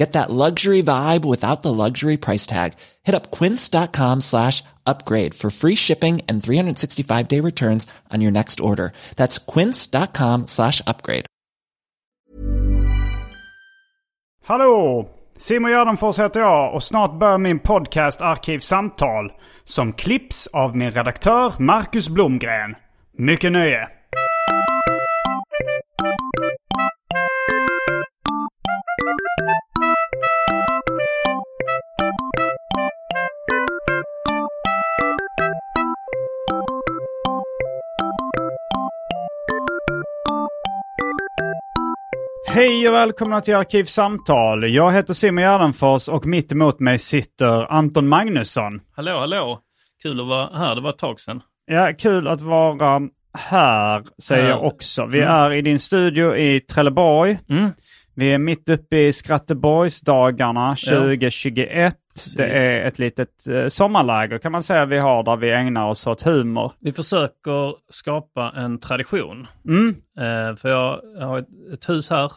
[0.00, 2.72] Get that luxury vibe without the luxury price tag.
[3.02, 8.60] Hit up quince.com slash upgrade for free shipping and 365 day returns on your next
[8.60, 8.92] order.
[9.16, 11.26] That's quince.com slash upgrade.
[14.44, 15.08] Hallå!
[15.36, 19.32] Simon Gärdenfors heter jag och snart börjar min podcast Arkivsamtal.
[19.64, 22.74] Som klipps av min redaktör Marcus Blomgren.
[23.18, 23.99] Mycket nöje!
[42.52, 44.74] Hej och välkomna till Arkivsamtal.
[44.74, 48.80] Jag heter Simon Gärdenfors och mitt emot mig sitter Anton Magnusson.
[48.96, 49.60] Hallå, hallå!
[50.02, 51.42] Kul att vara här, det var ett tag sedan.
[51.66, 53.00] Ja, kul att vara
[53.38, 55.06] här säger jag också.
[55.06, 55.34] Vi Mm.
[55.34, 57.38] är i din studio i Trelleborg.
[57.48, 57.70] Mm.
[58.20, 61.96] Vi är mitt uppe i Skratteborgsdagarna 2021.
[62.36, 66.06] Det är ett litet eh, sommarläger kan man säga vi har där vi ägnar oss
[66.06, 66.72] åt humor.
[66.78, 69.46] Vi försöker skapa en tradition.
[69.64, 69.88] Mm.
[70.18, 72.32] Eh, för jag, har ett, ett hus här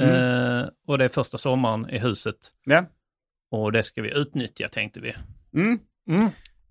[0.00, 2.36] eh, och det är första sommaren i huset.
[2.64, 2.84] Ja.
[3.50, 5.14] Och det ska vi utnyttja tänkte vi.
[5.54, 5.78] Mm.
[6.08, 6.24] Mm.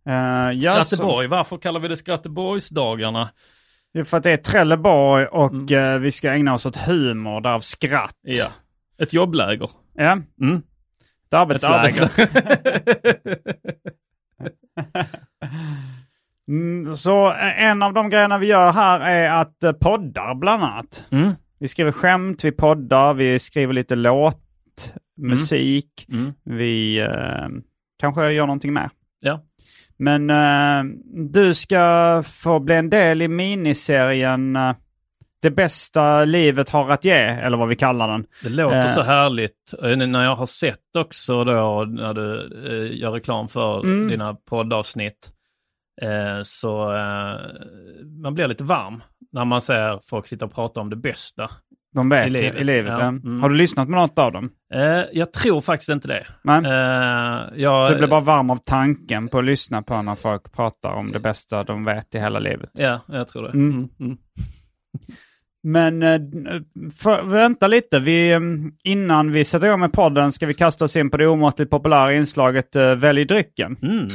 [0.06, 3.30] Eh, Skratteborg, varför kallar vi det Skratteborgsdagarna?
[3.94, 5.94] Det är för att det är Trelleborg och Mm.
[5.96, 8.18] eh, vi ska ägna oss åt humor, därav skratt.
[8.22, 8.48] Ja,
[8.98, 9.70] ett jobbläger.
[9.94, 10.56] Ja, Mm.
[10.56, 10.64] ett
[11.28, 11.78] Ett arbetsläger.
[11.78, 13.46] arbetsläger.
[16.48, 20.64] Mm, så eh, en av de grejerna vi gör här är att eh, poddar bland
[20.64, 21.06] annat.
[21.10, 21.32] mm.
[21.60, 26.06] Vi skriver skämt, vi poddar, vi skriver lite låt, musik.
[26.12, 26.34] Mm.
[26.44, 27.48] Vi eh,
[28.00, 28.90] kanske gör någonting mer.
[29.20, 29.44] Ja.
[30.02, 30.84] Men eh,
[31.32, 34.76] du ska få bli en del i miniserien eh,
[35.42, 38.26] Det bästa livet har att ge, eller vad vi kallar den.
[38.44, 38.94] Det låter Eh.
[38.94, 39.74] så härligt.
[39.84, 42.36] Eh, När jag har sett också då när du
[42.68, 44.08] eh, gör reklam för Mm.
[44.08, 45.32] dina poddavsnitt.
[46.02, 46.88] Eh, så
[48.24, 51.50] man blir lite varm när man ser folk sitta och prata om det bästa.
[51.96, 52.56] De vet I livet.
[52.56, 53.00] I livet ja.
[53.00, 53.08] ja.
[53.08, 53.42] Mm.
[53.42, 54.50] Har du lyssnat på något av dem?
[54.74, 56.26] Eh, jag tror faktiskt inte det.
[56.44, 60.52] Men Eh, jag, du blir bara varm av tanken på att lyssna på när folk
[60.52, 62.70] pratar om det bästa de vet i hela livet.
[62.74, 63.50] Ja, jag tror det.
[63.50, 63.70] Mm.
[63.70, 63.90] Mm.
[64.00, 64.18] Mm.
[65.64, 66.20] Men eh,
[66.98, 68.40] för, vänta lite, vi, eh,
[68.84, 72.14] innan vi sätter igång med podden ska vi kasta oss in på det omåttligt populära
[72.14, 73.78] inslaget eh, Välj drycken.
[73.82, 74.08] Mm.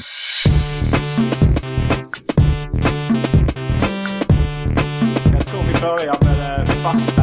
[5.33, 7.16] Jag tror vi börjar med det fasta inslaget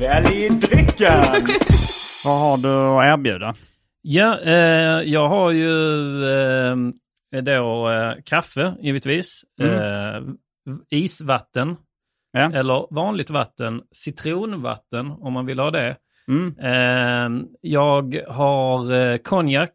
[0.00, 1.22] Välj drycken!
[2.24, 3.54] Vad har du att erbjuda?
[4.02, 6.76] Ja, eh, jag har ju eh,
[7.42, 9.74] då eh, kaffe givetvis, Mm.
[9.74, 10.34] eh,
[10.90, 11.76] isvatten
[12.32, 12.52] Ja.
[12.54, 15.96] eller vanligt vatten, citronvatten om man vill ha det.
[16.28, 16.54] Mm.
[16.58, 19.74] Eh, jag har eh, konjak,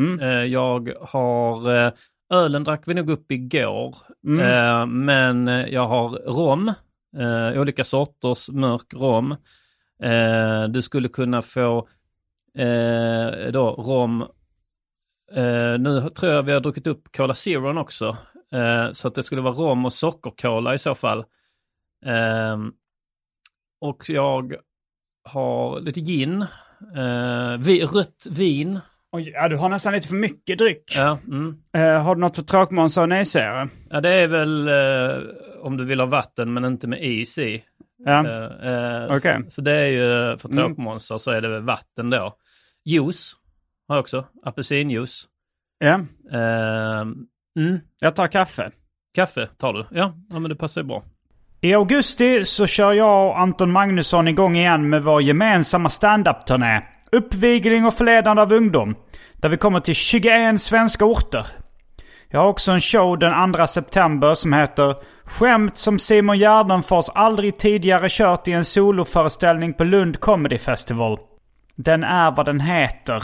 [0.00, 0.20] Mm.
[0.20, 1.92] eh, jag har eh,
[2.32, 4.40] ölen drack vi nog upp igår, Mm.
[4.40, 6.68] eh, men jag har rom,
[7.18, 9.36] eh, olika sorters mörk rom.
[10.02, 11.88] Eh, du skulle kunna få
[12.58, 14.22] eh, då rom,
[15.32, 18.16] eh, nu tror jag vi har druckit upp Cola Zero också,
[18.52, 21.24] eh, så att det skulle vara rom och sockercola i så fall.
[22.06, 22.72] Ehm,
[23.80, 24.54] och jag
[25.24, 26.42] har lite gin,
[26.96, 28.80] eh, vi, rött vin.
[29.12, 30.92] Oj, ja, du har nästan lite för mycket dryck.
[30.96, 31.56] Ja, mm.
[31.72, 33.68] Eh, har du något för tråkmånsar och nejsägare?
[33.90, 34.68] ja, det är väl
[35.60, 37.64] om du vill ha vatten men inte med is i.
[38.04, 38.26] Ja.
[38.26, 38.68] Eh,
[39.04, 39.42] eh, Okej.
[39.44, 40.56] så, så det är ju för Mm.
[40.66, 42.36] tråkmånsar så är det vatten då.
[42.84, 43.32] Juice
[43.88, 45.26] har jag också, apelsinjuice.
[45.78, 45.94] ja.
[46.38, 47.14] Ehm,
[47.58, 47.78] mm.
[48.00, 48.70] Jag tar kaffe.
[49.14, 49.86] Kaffe tar du?
[49.90, 51.04] Ja, ja men det passar ju bra.
[51.60, 56.82] I augusti så kör jag och Anton Magnusson igång igen med vår gemensamma stand-up-turné.
[57.12, 58.94] Uppvigling och förledande av ungdom.
[59.34, 61.46] Där vi kommer till 21 svenska orter.
[62.36, 64.94] Jag har också en show den 2 september som heter
[65.24, 71.18] Skämt som Simon Gärdenfors aldrig tidigare kört i en soloföreställning på Lund Comedy Festival.
[71.76, 73.22] Den är vad den heter.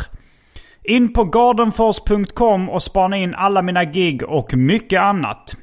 [0.82, 5.56] In på gardenfors.com och spana in alla mina gig och mycket annat.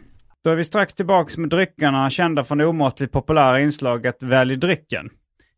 [0.44, 5.10] Då är vi strax tillbaks med dryckerna kända från det omåttligt populära inslaget Välj drycken.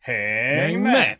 [0.01, 1.15] Häng med!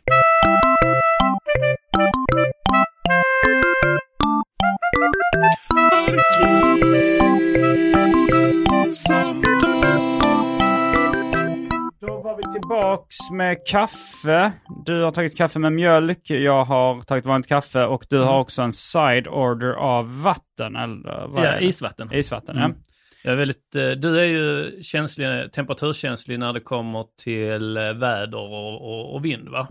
[12.00, 14.52] Då var vi tillbaks med kaffe.
[14.84, 18.62] Du har tagit kaffe med mjölk, jag har tagit vanligt kaffe och du har också
[18.62, 20.76] en side order av vatten.
[20.76, 22.12] Eller vad Ja, isvatten.
[22.12, 22.70] Isvatten, Mm.
[22.70, 22.76] ja.
[23.24, 28.38] Jag är väldigt, eh, du är ju känslig, temperaturkänslig när det kommer till eh, väder
[28.38, 29.68] och, och, och vind va?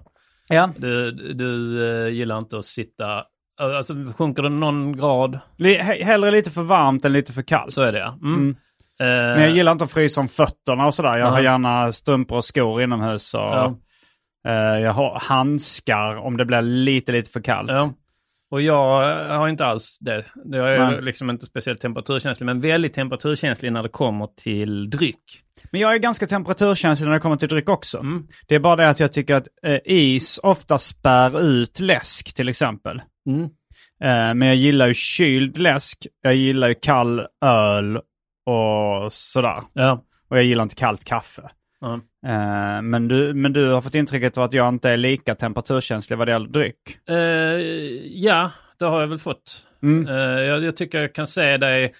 [0.50, 0.70] ja.
[0.78, 3.24] Du, du eh, gillar inte att sitta,
[3.62, 5.40] alltså sjunker det någon grad
[6.02, 7.74] hellre lite för varmt än lite för kallt.
[7.74, 8.18] så är det ja.
[8.22, 8.34] Mm.
[8.40, 8.50] Mm.
[9.00, 9.06] Eh,
[9.36, 11.18] Men jag gillar inte att frysa om fötterna och sådär.
[11.18, 11.32] Jag Ja.
[11.32, 13.34] har gärna strumpor och skor inomhus.
[13.34, 13.76] Och, Ja.
[14.48, 17.72] eh, jag har handskar om det blir lite, lite för kallt.
[17.72, 17.94] Ja.
[18.52, 20.26] Och jag har inte alls det.
[20.46, 21.02] Jag är Nej.
[21.02, 25.24] liksom inte speciellt temperaturkänslig, men väldigt temperaturkänslig när det kommer till dryck.
[25.72, 27.98] Men jag är ganska temperaturkänslig när det kommer till dryck också.
[28.00, 28.28] Mm.
[28.48, 32.50] Det är bara det att jag tycker att eh, is ofta spär ut läsk till
[32.50, 33.02] exempel.
[33.28, 33.44] Mm.
[34.04, 37.98] Eh, men jag gillar ju kyld läsk, jag gillar ju kall öl
[38.46, 39.62] och sådär.
[39.74, 40.04] Ja.
[40.30, 41.50] Och jag gillar inte kallt kaffe.
[41.82, 41.94] Ja.
[42.28, 46.18] Eh, men, du, men du har fått intrycket av att jag inte är lika temperaturkänslig
[46.18, 47.10] vad det gäller dryck.
[47.10, 47.16] Eh,
[48.24, 49.68] ja, det har jag väl fått.
[49.84, 50.08] Mm.
[50.08, 51.94] Eh, jag, jag tycker jag kan se dig,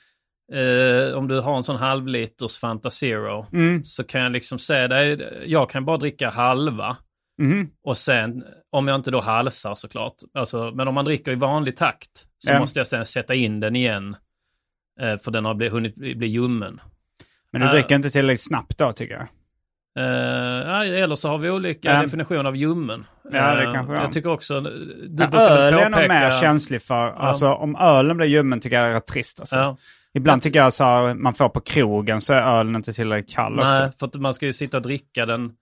[0.54, 3.84] eh, om du har en sån halvliters Fanta Zero, Mm.
[3.84, 6.98] så kan jag liksom se dig, jag kan bara dricka halva.
[7.42, 7.70] Mhm.
[7.84, 11.78] Och sen, om jag inte då halsar såklart, alltså, men om man dricker i vanlig
[11.78, 12.60] takt så Ja.
[12.60, 14.16] måste jag sen sätta in den igen.
[15.02, 16.82] Eh, för den har bli, hunnit bli, ljummen.
[17.52, 17.74] Men du Äh.
[17.74, 19.28] dricker inte tillräckligt snabbt då tycker jag.
[19.96, 22.02] Ja, eller så har vi olika Ja.
[22.02, 23.06] definitioner av ljummen.
[23.32, 24.02] Ja, det kanske har.
[24.02, 24.70] Jag tycker också, du
[25.20, 28.90] Ja, brukar väl öl är mer känslig för, alltså om ölen blir ljummen tycker jag
[28.90, 29.56] är rätt trist alltså.
[29.56, 29.78] Ja.
[30.14, 33.56] Ibland tycker jag så här, man får på krogen så är ölen inte tillräckligt kall
[33.56, 33.98] Nej, också.
[34.00, 35.54] för att man ska ju sitta och dricka den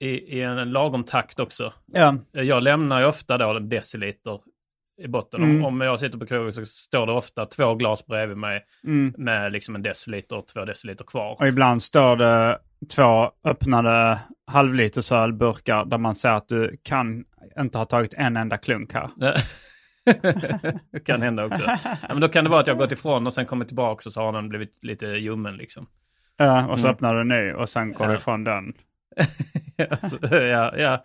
[0.00, 1.72] i, i en lagom takt också.
[1.92, 2.14] Ja.
[2.32, 4.40] Jag lämnar ju ofta då en deciliter
[5.02, 5.42] i botten.
[5.42, 5.56] Mm.
[5.56, 9.14] Om, om jag sitter på krogen så står det ofta två glas bredvid mig Mm.
[9.18, 11.36] med liksom en deciliter och två deciliter kvar.
[11.40, 12.58] Och ibland står det
[12.94, 17.24] två öppnade halvliters ölburkar där man säger att du kan
[17.60, 19.10] inte ha tagit en enda klunk här.
[20.92, 21.62] det kan hända också.
[21.62, 24.12] Ja, men då kan det vara att jag gått ifrån och sen kommit tillbaka och
[24.12, 25.86] så har den blivit lite ljummen liksom.
[26.36, 26.94] Ja, och så Mm.
[26.94, 28.10] öppnar du en ny och sen går Ja.
[28.10, 28.72] du ifrån den.
[29.90, 31.02] alltså, ja, ja.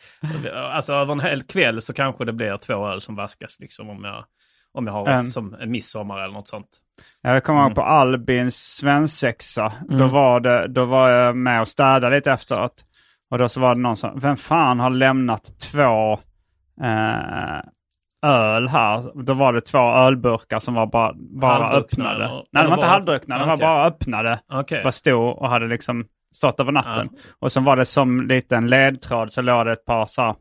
[0.74, 4.04] alltså över en hel kväll så kanske det blir två öl som vaskas liksom om
[4.04, 4.25] jag,
[4.74, 6.68] om jag har ett, som en midsommar eller något sånt.
[7.21, 7.75] Jag kommer ihåg Mm.
[7.75, 9.74] på Albins svensexa.
[9.89, 10.09] Då, Mm.
[10.09, 12.83] var det, då var jag med och städade lite efteråt.
[13.31, 16.13] Och då så var det någon som, vem fan har lämnat två
[16.83, 17.62] eh,
[18.25, 19.24] öl här?
[19.24, 22.25] Då var det två ölburkar som var bara, bara Halvdruckna, öppnade.
[22.25, 22.36] eller?
[22.36, 24.39] Nej, de Eller var inte halvdruckna, de var bara öppnade.
[24.53, 24.83] Okej.
[24.83, 27.09] Bara stod och hade liksom stått över natten.
[27.39, 30.35] Och sen var det som liten ledtråd så låg det ett par så här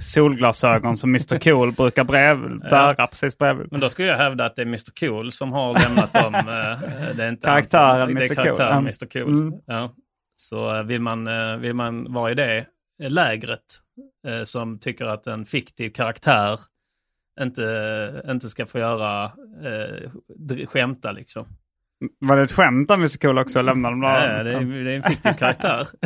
[0.00, 3.68] solglasögon som Mr Cool brukar brev, bära precis bredvid.
[3.70, 6.34] Men då skulle jag hävda att det är Mr Cool som har lämnat dem.
[6.34, 8.34] eh, Det är inte Karaktären det är Mr.
[8.34, 8.44] Cool.
[8.44, 8.78] karaktären Ja.
[8.78, 9.38] Mr Cool.
[9.40, 9.52] Mm.
[9.66, 9.94] Ja.
[10.36, 12.66] Så eh, vill man, eh, vill man vara i det
[13.08, 13.60] lägret
[14.44, 16.60] som tycker att en fiktiv karaktär
[17.40, 19.24] inte, inte ska få göra
[19.64, 21.46] eh, skämta liksom.
[22.18, 23.62] Var det ett skämt av Mr Cool också?
[23.62, 24.00] Lämnade de?
[24.00, 25.86] Nej, det, är, det är en fiktiv karaktär.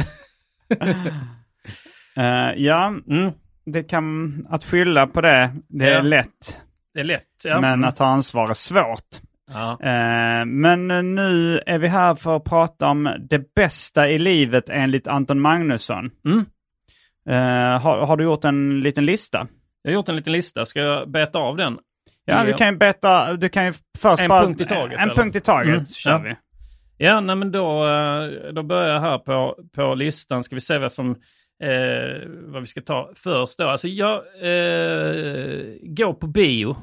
[2.16, 3.32] Eh, ja, Mm,
[3.66, 6.02] det kan, att skylla på det, det är Ja.
[6.02, 6.60] lätt.
[6.94, 7.22] det är lätt.
[7.44, 7.60] Ja.
[7.60, 9.06] Men att ta ansvar är svårt.
[9.52, 9.70] ja.
[9.82, 15.08] Eh, men nu är vi här för att prata om det bästa i livet enligt
[15.08, 16.10] Anton Magnusson.
[16.24, 16.44] Mm.
[17.28, 19.46] Eh, har, har du gjort en liten lista?
[19.82, 20.66] Jag har gjort en liten lista.
[20.66, 21.78] Ska jag beta av den?
[22.28, 24.42] Ja, du kan ju beta, du kan ju först En bara...
[24.44, 25.14] punkt i taget, En eller?
[25.14, 26.18] punkt i taget Mm, kör ja.
[26.18, 26.36] vi.
[26.98, 30.44] Ja, nej, men då, eh, då börjar jag här på, på listan.
[30.44, 31.10] Ska vi se vad som
[31.62, 33.68] eh, vad vi ska ta först då.
[33.68, 36.76] Alltså jag eh, går på bio.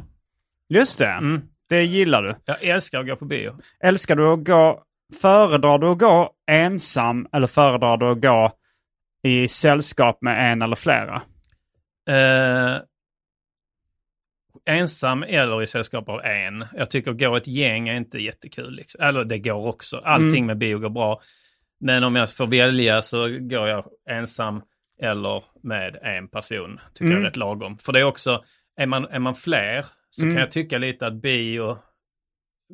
[0.70, 1.42] Just det, Mm.
[1.70, 2.36] det gillar du.
[2.46, 3.56] Jag älskar att gå på bio.
[3.84, 4.84] Älskar du att gå,
[5.22, 8.52] föredrar du att gå ensam eller föredrar du att gå
[9.24, 11.22] i sällskap med en eller flera?
[12.10, 12.78] Eh,
[14.66, 16.66] ensam eller i sällskap av en.
[16.74, 18.76] Jag tycker att gå ett gäng är inte jättekul.
[18.76, 19.02] Liksom.
[19.04, 19.98] Eller det går också.
[19.98, 20.46] Allting Mm.
[20.46, 21.22] med bio går bra.
[21.80, 24.62] Men om jag får välja så går jag ensam
[25.02, 26.80] eller med en person.
[26.94, 27.18] Tycker Mm.
[27.18, 27.78] jag är rätt lagom.
[27.78, 28.44] För det är också,
[28.78, 30.36] är man, är man fler så Mm.
[30.36, 31.78] kan jag tycka lite att bio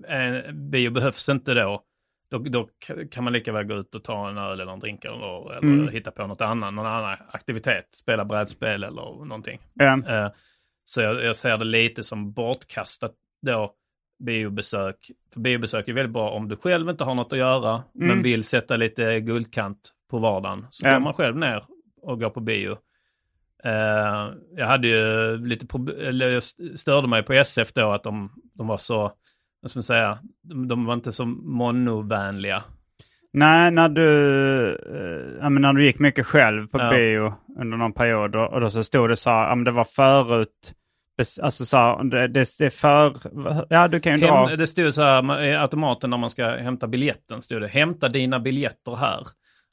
[0.08, 1.84] eh, bio behövs inte då.
[2.31, 2.69] Då, då
[3.12, 5.74] kan man lika väl gå ut och ta en öl eller en drink eller, eller
[5.74, 5.88] Mm.
[5.88, 9.60] hitta på något annat, någon annan aktivitet, spela brädspel eller någonting.
[9.74, 9.93] Ja.
[10.08, 10.31] Eh,
[10.89, 13.74] Så jag, jag ser det lite som bortkastat då
[14.25, 15.12] biobesök.
[15.34, 18.24] För biobesök är väldigt bra om du själv inte har något att göra men Mm.
[18.24, 20.65] vill sätta lite guldkant på vardagen.
[20.69, 21.63] Så går man själv ner
[22.01, 22.72] och går på bio.
[23.63, 25.67] Eh, jag hade ju lite
[26.01, 26.43] eller jag
[26.79, 29.12] störde mig på SF då att de, de var så,
[29.62, 32.63] vad ska man säga, de, de var inte så monovänliga.
[33.34, 34.05] Nej, när du,
[35.41, 36.89] men när du gick mycket själv på Ja.
[36.89, 39.84] bio under någon period och, och då så stod det så här, men det var
[39.84, 40.74] förut,
[41.41, 43.17] alltså så här, det, det, det är för,
[43.69, 44.47] ja du kan ju dra.
[44.47, 48.09] Hem, det stod så här, i automaten när man ska hämta biljetten, stod det hämta
[48.09, 49.23] dina biljetter här.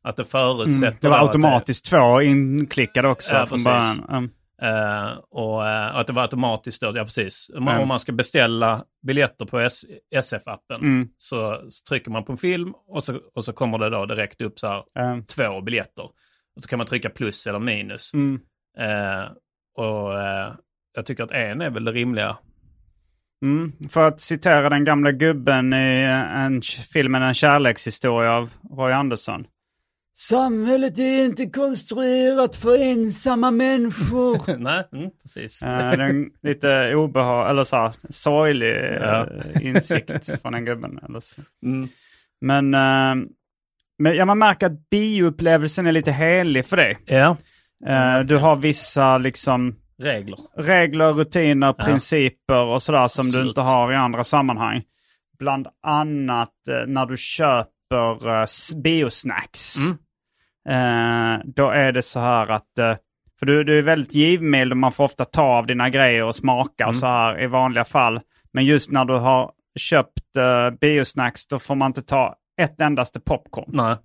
[0.04, 0.86] Att det förutsätter...
[0.86, 4.04] Mm, det var automatiskt två inklickade också Ja, från början.
[4.10, 4.30] Mm.
[4.62, 7.50] Eh, och eh, att det var automatiskt då, ja precis.
[7.56, 7.82] Om, Mm.
[7.82, 9.84] om man ska beställa biljetter på S-
[10.14, 11.08] SF-appen Mm.
[11.16, 14.40] så, så trycker man på en film och så, och så kommer det då direkt
[14.40, 15.24] upp så här Mm.
[15.24, 16.02] två biljetter.
[16.56, 18.10] Och så kan man trycka plus eller minus.
[18.78, 19.24] Eh,
[19.76, 20.12] och
[20.96, 22.36] jag tycker att en är väl det rimliga.
[23.42, 23.72] Mm.
[23.90, 26.02] För att citera den gamla gubben i
[26.34, 26.62] en,
[26.92, 29.46] filmen En kärlekshistoria av Roy Andersson.
[30.14, 34.56] Samhället är inte konstruerat för ensamma människor.
[34.58, 35.62] Nej, mm, precis.
[35.62, 39.26] Eh, det är en lite obehag, eller så här, sorglig Ja.
[39.54, 41.00] eh, insikt från den gubben.
[41.08, 41.42] Eller så.
[41.64, 41.88] Mm.
[42.40, 43.28] Men, eh,
[43.98, 46.98] men ja, man märker att bioupplevelsen är lite helig för dig.
[47.06, 47.36] Ja,
[47.86, 50.38] Eh, du har vissa liksom regler.
[50.56, 51.84] regler, rutiner, Ja.
[51.84, 53.48] principer och sådär som du Absolut.
[53.48, 54.82] inte har i andra sammanhang.
[55.38, 58.46] Bland annat eh, när du köper eh,
[58.82, 59.76] biosnacks.
[59.76, 59.96] Mm.
[60.68, 62.94] Eh, då är det så här att, eh,
[63.38, 66.34] för du, du är väldigt givmild och man får ofta ta av dina grejer och
[66.36, 66.88] smaka Mm.
[66.88, 68.20] och så här i vanliga fall.
[68.52, 73.20] Men just när du har köpt eh, biosnacks då får man inte ta ett endaste
[73.20, 73.64] popcorn.
[73.68, 73.96] Nej.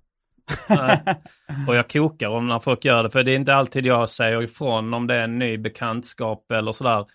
[1.68, 4.42] Och jag kokar om när folk gör det, för det är inte alltid jag säger
[4.42, 7.06] ifrån om det är en ny bekantskap eller sådär.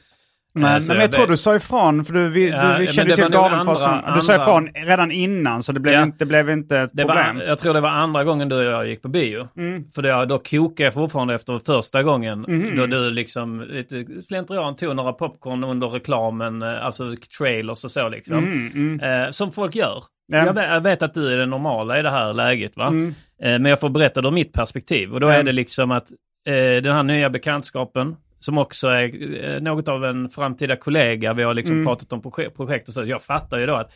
[0.59, 3.15] Men, Eh, men jag tror du sa ifrån, för du, vi, Ja, du, kände det
[3.15, 3.79] till Galenfors.
[4.15, 6.03] Du sa ifrån redan innan så det blev, Ja.
[6.03, 7.47] inte, det blev inte ett Det var, problem.
[7.47, 9.47] jag tror det var andra gången du och jag gick på bio.
[9.57, 9.83] Mm.
[9.95, 12.45] För det, då kokade jag fortfarande efter första gången.
[12.47, 12.75] Mhm.
[12.75, 18.09] Då du liksom lite slentrian tog några popcorn under reklamen, eh, alltså trailers och så
[18.09, 18.37] liksom.
[18.37, 19.23] Mm, mm.
[19.25, 20.03] Eh, som folk gör.
[20.27, 20.45] Ja.
[20.45, 22.87] Jag, vet, jag vet att du är den normala i det här läget va.
[22.87, 23.07] Mm.
[23.43, 25.13] Eh, men jag får berätta ur mitt perspektiv.
[25.13, 26.11] Och då är det liksom att
[26.47, 31.43] eh, den här nya bekantskapen, som också är eh, något av en framtida kollega, vi
[31.43, 31.85] har liksom Mm.
[31.85, 33.03] pratat om proje- projekt och så.
[33.03, 33.91] Jag fattar ju då att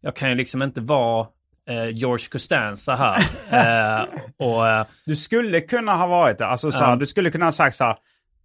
[0.00, 1.26] jag kan ju liksom inte vara
[1.68, 3.18] eh, George Costanza här.
[4.00, 6.46] eh, och, eh, Du skulle kunna ha varit det.
[6.46, 6.96] Alltså, så här, Ja.
[6.96, 7.96] Du skulle kunna ha sagt så här.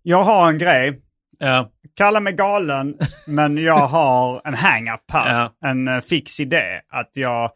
[0.03, 1.01] Jag har en grej.
[1.39, 2.97] ja, Kalla mig galen,
[3.27, 5.39] men jag har en hang-up här.
[5.61, 5.69] Ja.
[5.69, 6.63] En eh, fix idé.
[6.89, 7.51] Att jag,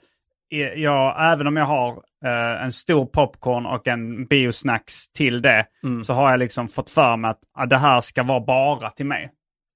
[0.76, 1.92] jag, även om jag har
[2.26, 6.04] eh, en stor popcorn och en biosnacks till det, Mm.
[6.04, 9.06] så har jag liksom fått för mig att ah, det här ska vara bara till
[9.06, 9.30] mig.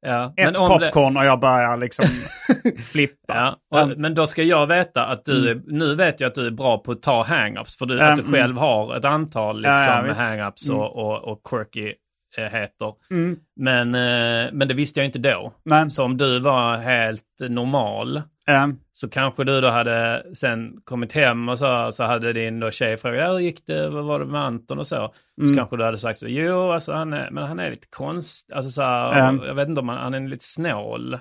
[0.05, 0.33] ja.
[0.37, 2.05] Ett det- popcorn och jag börjar liksom
[2.91, 3.57] flippa.
[3.69, 6.47] Ja, och, men då ska jag veta att du är, nu vet jag att du
[6.47, 9.57] är bra på att ta hang-ups för du, Mm, att du själv har ett antal
[9.61, 9.73] liksom,
[10.07, 12.93] ja, hang-ups och, och, och quirky-heter.
[13.11, 13.37] Mm.
[13.55, 15.53] Men, eh, men det visste jag inte då.
[15.65, 21.13] Men, Så om du var helt normal eh, så kanske du då hade sen kommit
[21.13, 24.25] hem och så, så hade din då tjej frågat hur gick det, vad var det
[24.25, 25.13] med Anton och så.
[25.37, 25.57] Så Mm.
[25.57, 28.71] kanske du hade sagt så, jo alltså han är, men han är lite konst, alltså
[28.71, 29.45] så här, Mm.
[29.45, 31.17] jag vet inte om han, han är lite snål.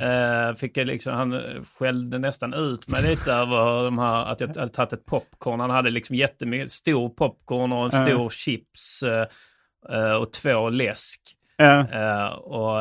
[0.00, 1.40] Eh, fick liksom, han
[1.78, 5.60] skällde nästan ut mig lite över de här, att jag hade tagit ett popcorn.
[5.60, 11.20] Han hade liksom jättemycket, stor popcorn och en stor chips eh, och två läsk.
[11.92, 12.78] Eh, och,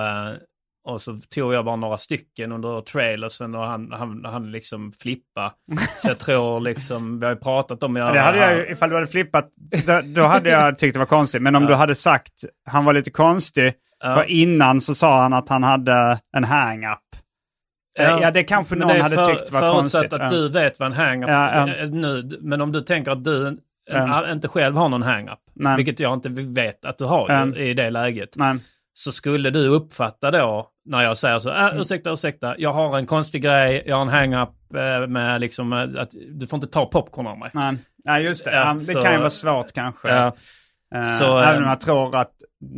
[0.85, 5.53] och så tog jag bara några stycken under trailersen och han, han, han liksom flippa.
[5.97, 8.71] Så jag tror liksom, vi har ju pratat om att göra det hade jag ju,
[8.71, 9.49] ifall du hade flippat,
[9.85, 11.41] då, då hade jag tyckt det var konstigt.
[11.41, 11.69] Men om Ja.
[11.69, 12.33] du hade sagt,
[12.69, 14.15] han var lite konstig, Ja.
[14.15, 16.99] för innan så sa han att han hade en hang-up.
[17.99, 20.13] Eh, Ja, det kanske någon det hade för- tyckt var förutsatt konstigt.
[20.13, 20.37] att Ja.
[20.39, 21.73] du vet vad en hang-up Ja, ja.
[21.75, 22.37] är nu.
[22.41, 23.57] Men om du tänker att du
[23.91, 24.31] Ja.
[24.31, 25.75] inte själv har någon hang-up, Nej.
[25.77, 27.55] vilket jag inte vet att du har Ja.
[27.55, 28.59] i det läget, Men,
[28.93, 33.05] så skulle du uppfatta då när jag säger så, äh, ursäkta, ursäkta, jag har en
[33.05, 36.85] konstig grej, jag har en hang-up eh, med liksom eh, att du får inte ta
[36.85, 37.49] popcorn av mig.
[37.53, 38.55] men, ja, just det.
[38.55, 40.09] Ja, det så- kan ju vara svårt kanske.
[40.09, 40.35] Ja.
[40.95, 42.33] Eh, Så, även om jag tror att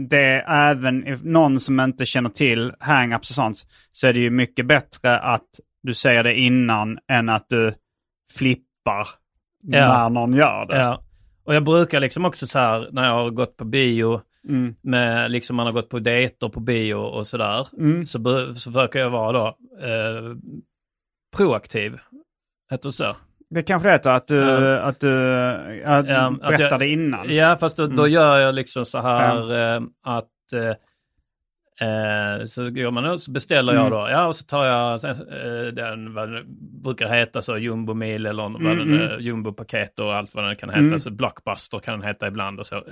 [0.09, 3.57] det är även någon som inte känner till hang-ups och sånt,
[3.91, 5.45] så är det ju mycket bättre att
[5.83, 7.73] du säger det innan än att du
[8.33, 9.07] flippar
[9.63, 10.77] när någon gör det.
[10.77, 11.01] Ja.
[11.45, 14.75] Och jag brukar liksom också så här när jag har gått på bio, Mm.
[14.81, 18.05] med liksom man har gått på dejter på bio och sådär, Mm.
[18.05, 18.19] så,
[18.55, 19.47] så försöker jag vara då
[19.87, 20.35] eh,
[21.37, 21.97] proaktiv.
[22.71, 23.15] Heter det så?
[23.49, 24.77] Det kanske heter att du, Ja.
[24.79, 25.35] att du
[25.85, 27.35] att Ja, du att jag- berättade innan.
[27.35, 28.11] Ja, fast då, då Mm.
[28.13, 30.75] gör jag liksom så här eh, att eh,
[31.89, 33.83] eh, så går man så beställer Mm.
[33.83, 36.43] jag då, ja och så tar jag sen, eh, den, vad det
[36.83, 39.01] brukar heta, så jumbo-mil eller vad Mm, den, mm.
[39.11, 40.99] eh, jumbo-paket och allt vad den kan heta, Mm.
[40.99, 42.83] så blockbuster kan den heta ibland och så.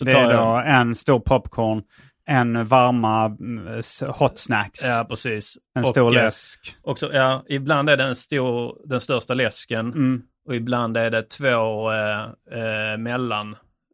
[0.00, 1.82] Så det är jag, då en stor popcorn,
[2.26, 5.56] en varma mm, hot snacks, Ja, precis.
[5.74, 6.76] en Och, stor eh, läsk.
[6.82, 10.22] Också, ja, ibland är det en stor, den största läsken Mm.
[10.46, 12.20] och ibland är det två eh,
[12.60, 12.98] eh,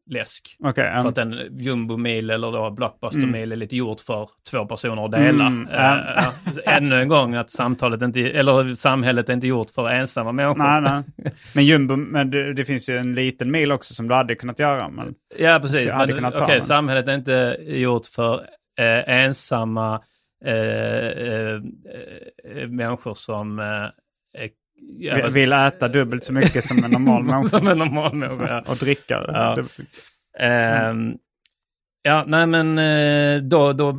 [0.07, 0.57] mellanläsk.
[0.65, 3.53] Okej, en- För att en jumbo mil eller då blockbuster Mm.
[3.53, 5.47] är lite gjort för två personer att dela.
[5.47, 6.33] Mm, Eh.
[6.53, 10.59] Så Ännu en gång att samtalet inte, eller samhället är inte gjort för ensamma människor.
[10.81, 10.81] nej,
[11.17, 11.33] nej.
[11.55, 14.59] Men jumbo, men det, det finns ju en liten mil också som du hade kunnat
[14.59, 14.89] göra.
[14.89, 15.87] Men, Ja, precis.
[15.87, 16.63] Men, kunnat Okej, den.
[16.63, 18.35] samhället är inte gjort för
[18.81, 20.01] eh, ensamma
[20.45, 21.55] eh, eh,
[22.45, 23.59] eh, människor som
[24.99, 27.49] ja, vill, äta dubbelt så mycket som en normal människa.
[27.49, 28.49] som en normal människa.
[28.49, 28.63] ja.
[28.73, 29.55] Och dricka Ja.
[29.55, 29.79] dubbelt.
[30.39, 31.15] Ehm,
[32.03, 33.93] ja, nej men eh, då, då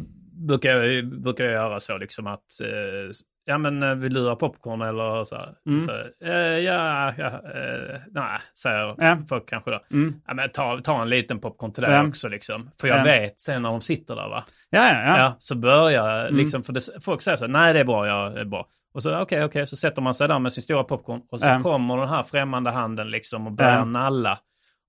[0.47, 3.11] brukar, jag, brukar jag göra så liksom att eh,
[3.45, 5.45] ja men eh, vill du ha popcorn eller så?
[5.69, 5.85] Mm.
[5.87, 5.91] så
[6.25, 9.17] eh, ja, ja eh, nej, säger Ja.
[9.29, 9.79] folk kanske då.
[9.91, 10.15] Mm.
[10.27, 12.07] Ja, men ta, ta en liten popcorn till dig Ja.
[12.07, 12.69] också liksom.
[12.81, 13.03] För jag Ja.
[13.03, 14.45] vet sen när de sitter där va.
[14.69, 15.35] Ja, ja, Ja.
[15.39, 16.37] så börjar Mm.
[16.37, 18.67] liksom, för det, folk säger så nej det är bra, ja det är bra.
[18.97, 21.45] Och så okej, okej, så sätter man sig där med sin stora popcorn och så
[21.45, 21.59] Ja.
[21.63, 23.85] kommer den här främmande handen liksom och börjar Ja.
[23.85, 24.39] nalla.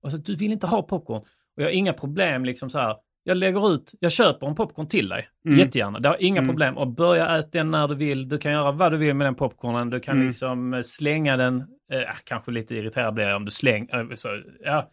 [0.03, 1.21] Och så, du vill inte ha popcorn.
[1.21, 4.87] Och jag har inga problem liksom så här, jag lägger ut, jag köper en popcorn
[4.87, 5.29] till dig.
[5.45, 5.59] Mm.
[5.59, 6.47] Jättegärna, det har inga Mm.
[6.49, 6.77] problem.
[6.77, 9.35] Och börja äta den när du vill, du kan göra vad du vill med den
[9.35, 9.89] popcornen.
[9.89, 10.27] Du kan Mm.
[10.27, 11.59] liksom eh, slänga den,
[11.91, 14.89] eh, kanske lite irriterad blir jag om du slänger, eh, så, ja,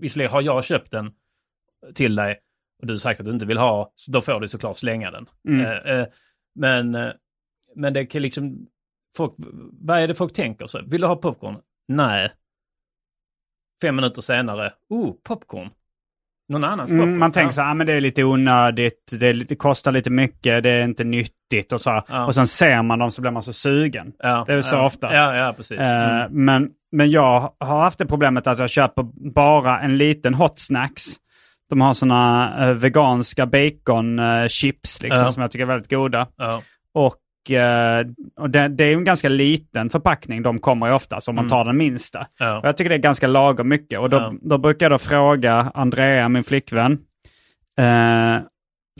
[0.00, 1.12] visserligen har jag köpt den
[1.94, 2.38] till dig
[2.80, 5.26] och du sagt att du inte vill ha, så då får du såklart slänga den.
[5.48, 5.60] Mm.
[5.66, 6.06] Eh, eh,
[6.54, 7.10] men, eh,
[7.76, 8.66] men det kan liksom,
[9.16, 9.34] folk,
[9.72, 10.66] vad är det folk tänker?
[10.66, 11.56] Så, vill du ha popcorn?
[11.88, 12.32] Nej.
[13.82, 15.68] Fem minuter senare, oh, popcorn.
[16.48, 17.08] Någon annans popcorn.
[17.08, 20.10] Mm, man tänker så här, ah, men det är lite onödigt, det, det kostar lite
[20.10, 22.02] mycket, det är inte nyttigt och så.
[22.08, 22.26] Ja.
[22.26, 24.12] Och sen ser man dem så blir man så sugen.
[24.18, 25.14] Ja, det är så ja, ofta.
[25.14, 25.78] Ja, ja, precis.
[25.78, 26.44] Eh, Mm.
[26.44, 31.04] men, men jag har haft det problemet att jag köper bara en liten hot snacks.
[31.70, 35.30] De har sådana uh, veganska bacon-chips liksom, Ja.
[35.30, 36.26] som jag tycker är väldigt goda.
[36.36, 36.62] Ja.
[36.94, 37.29] Och, eh,
[38.38, 41.44] och det, det är en ganska liten förpackning, de kommer ju ofta, så om man
[41.44, 41.50] Mm.
[41.50, 42.26] tar den minsta.
[42.38, 42.58] Ja.
[42.58, 43.98] Och jag tycker det är ganska lagom mycket.
[44.00, 44.32] Och då, Ja.
[44.42, 46.92] då brukar jag då fråga Andrea, min flickvän,
[47.78, 48.36] eh,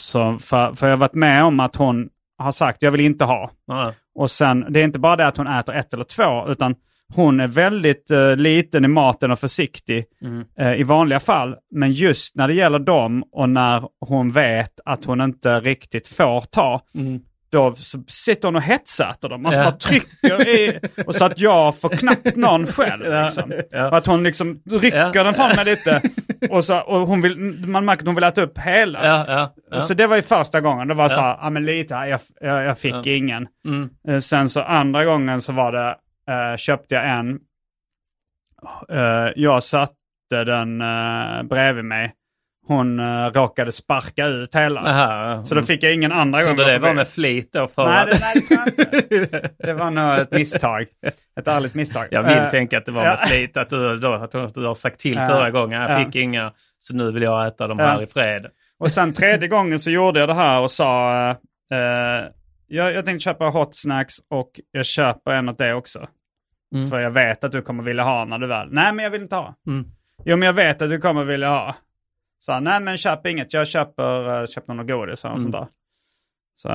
[0.01, 3.25] så för, för jag har varit med om att hon har sagt jag vill inte
[3.25, 3.51] ha.
[3.67, 3.93] Ja.
[4.15, 6.75] Och sen, det är inte bara det att hon äter ett eller två, utan
[7.15, 10.45] hon är väldigt eh, liten i maten och försiktig Mm.
[10.59, 11.57] eh, i vanliga fall.
[11.71, 16.41] Men just när det gäller dem och när hon vet att hon inte riktigt får
[16.41, 17.21] ta, Mm.
[17.53, 17.75] Då
[18.09, 19.47] sitter hon och hetsäter dem.
[19.47, 19.65] Alltså Ja.
[19.65, 23.23] bara trycker i, och så att jag får knappt någon själv.
[23.25, 23.53] Liksom.
[23.71, 23.97] ja.
[23.97, 25.25] Att hon liksom rycker Ja.
[25.25, 26.03] den från mig lite.
[26.51, 27.37] Och, så, och hon vill,
[27.69, 29.51] man märker att hon vill äta upp hela.
[29.81, 30.89] Så det var ju första gången.
[30.89, 33.47] Det var så här, ja men lite jag, jag, jag fick ingen.
[33.67, 33.91] Mm.
[34.09, 35.89] Eh, Sen så andra gången så var det,
[36.33, 37.39] eh, köpte jag en.
[38.89, 39.95] Eh, jag satte
[40.29, 42.13] den uh, bredvid mig.
[42.71, 44.81] Hon uh, råkade sparka ut hela.
[44.81, 45.45] Aha.
[45.45, 46.57] Så då fick jag ingen andra gång.
[46.57, 47.69] Det var med flit då?
[47.69, 48.61] För Nej, det, nej, det tror
[49.11, 49.51] jag inte.
[49.67, 50.87] Det var nog ett misstag.
[51.41, 52.07] Ett ärligt misstag.
[52.11, 54.75] Jag vill Eh, tänka att det var med flit, att du, då, att du, har
[54.75, 55.27] sagt till Ja.
[55.27, 56.05] förra gången, jag Ja.
[56.05, 58.47] fick inga, så nu vill jag äta de här i fred.
[58.79, 61.37] Och sen tredje gången så gjorde jag det här och sa, eh,
[62.67, 66.07] jag, jag tänkte köpa hot snacks och jag köper en åt det också.
[66.75, 66.91] Mm.
[66.91, 69.23] För jag vet att du kommer vilja ha när du väl, nej men jag vill
[69.23, 69.55] inte ha.
[69.67, 69.85] Mm.
[70.25, 71.77] Jo men jag vet att du kommer vilja ha.
[72.43, 75.43] Så nej men köp inget, jag köper, uh, köper något godis och Mm.
[75.43, 75.67] sånt där.
[76.57, 76.69] Så,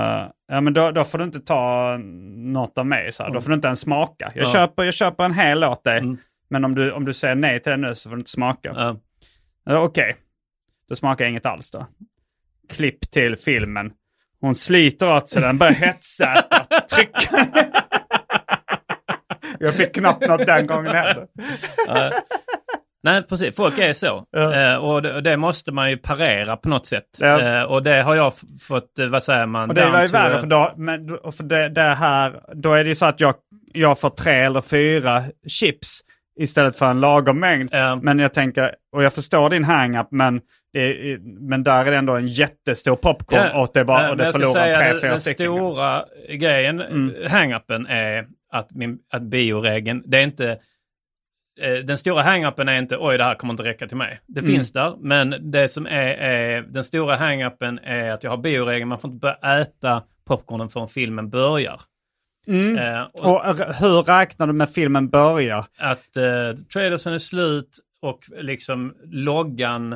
[0.48, 1.96] ja men då, då får du inte ta
[2.36, 3.30] något av mig, så här.
[3.30, 4.32] då får du inte ens smaka.
[4.34, 4.52] Jag, Ja.
[4.52, 6.16] köper, jag köper en hel åt dig, Mm.
[6.50, 8.96] men om du, om du säger nej till det nu så får du inte smaka.
[9.64, 9.78] Ja.
[9.78, 10.16] Okej,
[10.88, 11.86] då smakar jag inget alls då.
[12.68, 13.92] Klipp till filmen.
[14.40, 17.46] Hon sliter åt sig den, börjar hetsäta, trycka.
[19.58, 21.26] jag fick knappt något den gången heller.
[23.02, 23.56] Nej, precis.
[23.56, 24.24] Folk är så.
[24.30, 24.54] Ja.
[24.54, 27.04] Eh, och, det, och det måste man ju parera på något sätt.
[27.20, 27.40] Ja.
[27.40, 28.32] Eh, och det har jag
[28.68, 29.68] fått, eh, vad säger man?
[29.68, 32.88] Och det var ju värre för då, men, för det, det här, då är det
[32.88, 33.34] ju så att jag,
[33.72, 36.00] jag får tre eller fyra chips
[36.40, 37.68] istället för en lagom mängd.
[37.72, 37.96] Ja.
[38.02, 40.40] Men jag tänker, och jag förstår din hang-up, men,
[40.72, 44.32] det men där är det ändå en jättestor popcorn Ja, och det, bara, och det
[44.32, 45.46] förlorar tre, den- fyra Den stycken.
[45.46, 47.14] stora grejen, mm.
[47.28, 50.58] hang-upen, är att, min, att bioregeln, det är inte...
[51.60, 54.20] eh, Den stora hang-upen är inte oj det här kommer inte räcka till mig.
[54.26, 54.52] Det Mm.
[54.52, 58.88] finns där, men det som är, är den stora hang-upen är att jag har bioregeln,
[58.88, 61.80] man får inte börja äta popcornen förrän filmen börjar.
[62.48, 65.66] Eh, och Och hur räknar du med filmen börjar?
[65.78, 69.90] att eh, trailersen är slut och liksom loggan,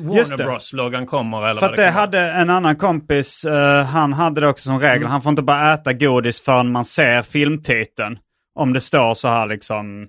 [0.00, 0.36] Warner.
[0.36, 4.40] Bros-loggan kommer eller För vad att det det hade en annan kompis, eh, han hade
[4.40, 4.96] det också som regel.
[4.98, 5.10] Mm.
[5.10, 8.18] Han får inte bara äta godis förrän man ser filmtiteln.
[8.54, 10.08] Om det står så här liksom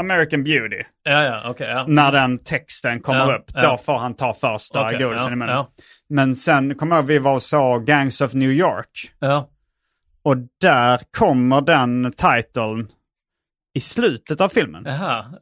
[0.00, 0.82] American Beauty.
[1.02, 1.68] Ja, ja, okej.
[1.68, 1.84] ja.
[1.88, 3.70] När den texten kommer Ja, upp, ja.
[3.70, 5.70] då får han ta första Okej, godisen ja.
[6.08, 9.12] Men sen kommer jag vi var och såg Gangs of New York.
[10.22, 12.88] Och där kommer den titeln
[13.74, 14.84] i slutet av filmen.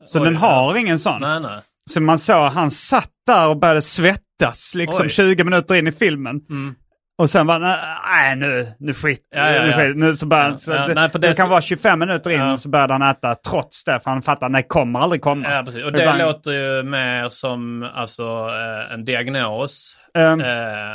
[0.07, 1.21] Så Oj, den har ingen sån.
[1.21, 1.61] Nej, nej.
[1.90, 5.11] Så man såg, han satt där och började svettas liksom Oj.
[5.11, 6.40] 20 minuter in i filmen.
[6.51, 6.75] Mm.
[7.19, 9.97] Och sen bara, nej nu, nu skit, Ja, ja, nu, skit.
[9.97, 12.69] nu så började, Ja, så det, nej, det, det kan vara 25 minuter in så
[12.69, 15.49] började han äta trots det, för han fattar, nej kommer aldrig komma.
[15.55, 15.85] Ja, precis.
[15.85, 19.97] Och Det en- låter ju mer som alltså, eh, en diagnos.
[20.19, 20.93] Ehm, Eh,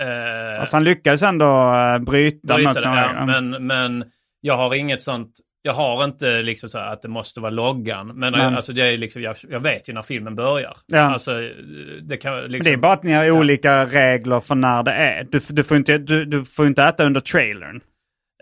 [0.00, 4.04] eh, alltså han lyckades ändå uh, bryta, bryta mot det, ja, men, men
[4.40, 5.30] jag har inget sånt.
[5.66, 8.06] Jag har inte liksom så här att det måste vara loggan.
[8.06, 8.42] Men Nej.
[8.42, 10.76] alltså det är liksom, jag, jag vet ju när filmen börjar.
[10.86, 10.98] Ja.
[11.00, 11.30] Alltså,
[12.02, 12.50] det kan liksom...
[12.52, 15.24] Men det är bara att ni har olika regler för när det är.
[15.24, 17.80] Du, du, får inte, du, du får inte äta under trailern.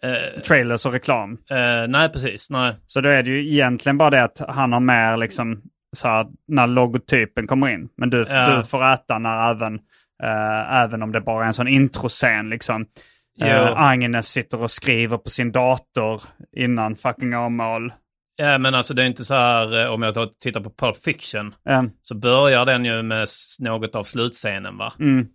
[0.03, 1.39] Eh, Trailers och reklam.
[1.51, 2.51] eh, nej, precis.
[2.51, 2.75] Nej.
[2.87, 5.63] Så då är det ju egentligen bara det att han har med liksom
[5.97, 7.89] så här, när logotypen kommer in.
[7.97, 8.57] Men du, Ja.
[8.57, 9.75] du får äta när även,
[10.23, 12.87] eh, även om det bara är en sån introscen liksom.
[13.43, 16.23] Uh, Agnes sitter och skriver på sin dator
[16.57, 17.93] innan fucking avmål.
[18.37, 20.97] Ja, men alltså det är inte så här, eh, om jag tar- tittar på Pulp
[21.05, 23.27] Fiction, Eh, så börjar den ju med
[23.59, 24.93] något av slutscenen va?
[24.99, 25.27] mm,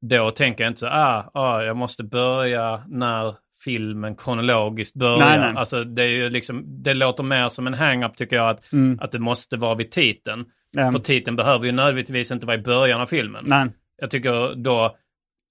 [0.00, 3.34] Då tänker jag inte så ah, ah, jag måste börja när
[3.64, 5.18] filmen kronologiskt börjar.
[5.18, 5.52] Nej, nej.
[5.56, 8.98] Alltså det är ju liksom, det låter mer som en hang-up tycker jag att, mm,
[9.02, 10.44] att det måste vara vid titeln.
[10.78, 13.44] eh, För titeln behöver ju nödvändigtvis inte vara i början av filmen.
[13.46, 13.66] nej,
[14.00, 14.96] Jag tycker då,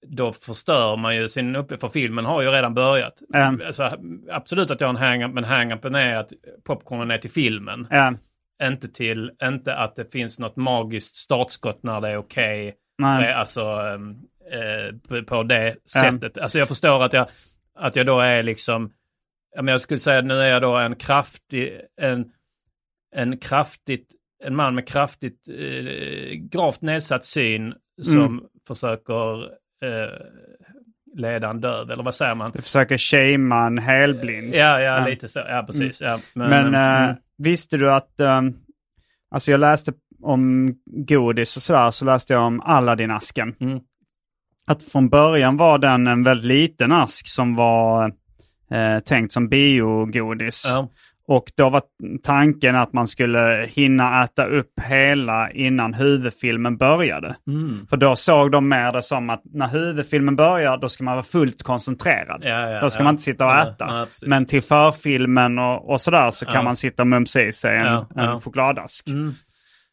[0.06, 3.22] då förstör man ju sin uppe för filmen har ju redan börjat.
[3.28, 3.54] Ja.
[3.66, 3.90] Alltså,
[4.30, 6.32] absolut att jag har en hang-up, men hang-upen är att
[6.64, 7.86] popcornen är till filmen.
[7.90, 12.74] eh, Inte till, inte att det finns något magiskt startskott när det är okej.
[12.98, 13.30] nej.
[13.30, 14.16] Eh, Alltså ehm,
[14.52, 16.38] eh, på, det sättet.
[16.38, 17.26] Alltså jag förstår att jag,
[17.74, 18.92] att jag då är liksom,
[19.56, 22.32] men jag skulle säga att nu är jag då en kraftig, en,
[23.14, 24.08] en kraftigt,
[24.44, 28.40] en man med kraftigt eh, gravt nedsatt syn som Mm.
[28.66, 29.48] försöker
[29.84, 30.26] eh,
[31.16, 32.50] leda en döv, eller vad säger man?
[32.54, 34.54] Du försöker shamea en helblind.
[34.54, 35.06] Ja, ja, Ja.
[35.06, 35.38] lite så.
[35.38, 36.00] Ja, precis.
[36.00, 38.56] Ja, Men, eh, mm, visste du att, um,
[39.30, 43.54] alltså jag läste om godis och sådär, så läste jag om Aladdin-asken.
[43.60, 43.80] Mm.
[44.66, 48.12] Att från början var den en väldigt liten ask som var
[48.70, 50.64] eh, tänkt som biogodis.
[50.68, 50.88] ja.
[51.28, 51.82] Och då var
[52.22, 57.36] tanken att man skulle hinna äta upp hela innan huvudfilmen började.
[57.46, 57.86] Mm.
[57.90, 61.24] För då såg de mer det som att när huvudfilmen börjar då ska man vara
[61.24, 62.42] fullt koncentrerad.
[62.44, 63.04] Ja, ja, då ska ja.
[63.04, 64.06] man inte sitta och äta.
[64.26, 68.04] Men till förfilmen och, och sådär så kan man sitta och mumsa i sig en,
[68.16, 69.08] en chokladask.
[69.08, 69.34] Mm.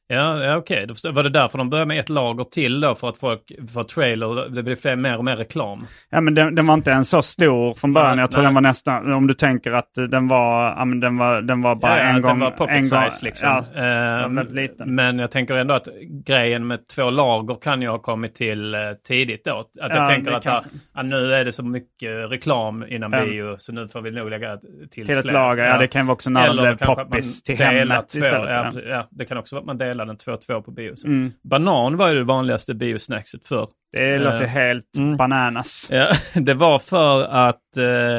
[0.08, 0.88] Ja, ja okej.
[0.88, 2.96] Förstår- Var det därför de började med ett lager till då?
[2.96, 3.42] För att folk,
[3.74, 5.86] för trailer, det blev fler, mer och mer reklam?
[6.10, 8.18] Ja men den, den var inte en så stor från början.
[8.18, 8.48] Jag tror nej.
[8.48, 11.76] den var nästan, om du tänker att den var, ja, men den var, den var
[11.76, 12.30] bara ja, ja, en gång.
[12.32, 13.48] den var pocket en gång, size liksom.
[13.76, 14.96] Ja, Eh, väldigt liten.
[14.96, 15.88] Men jag tänker ändå att
[16.26, 19.60] grejen med två lager kan ju ha kommit till eh, tidigt då.
[19.60, 22.86] Att Ja, jag tänker det att här, kan- ja, nu är det så mycket reklam
[22.88, 23.26] inom Ja.
[23.26, 25.34] bio så nu får vi nog lägga till till ett fler.
[25.34, 25.64] lager.
[25.66, 25.78] Ja.
[25.78, 28.50] det kan vara också när det blev poppis till hemmet två, istället.
[28.50, 28.82] Ja, Ja.
[28.90, 30.94] ja, det kan också vara att man delar den två och två på bio.
[31.06, 31.32] Mm.
[31.42, 33.70] Banan var ju det vanligaste biosnackset förr.
[33.92, 35.18] Det låter Eh, helt mm.
[35.18, 35.88] bananas.
[35.92, 38.16] Ja, det var för att eh,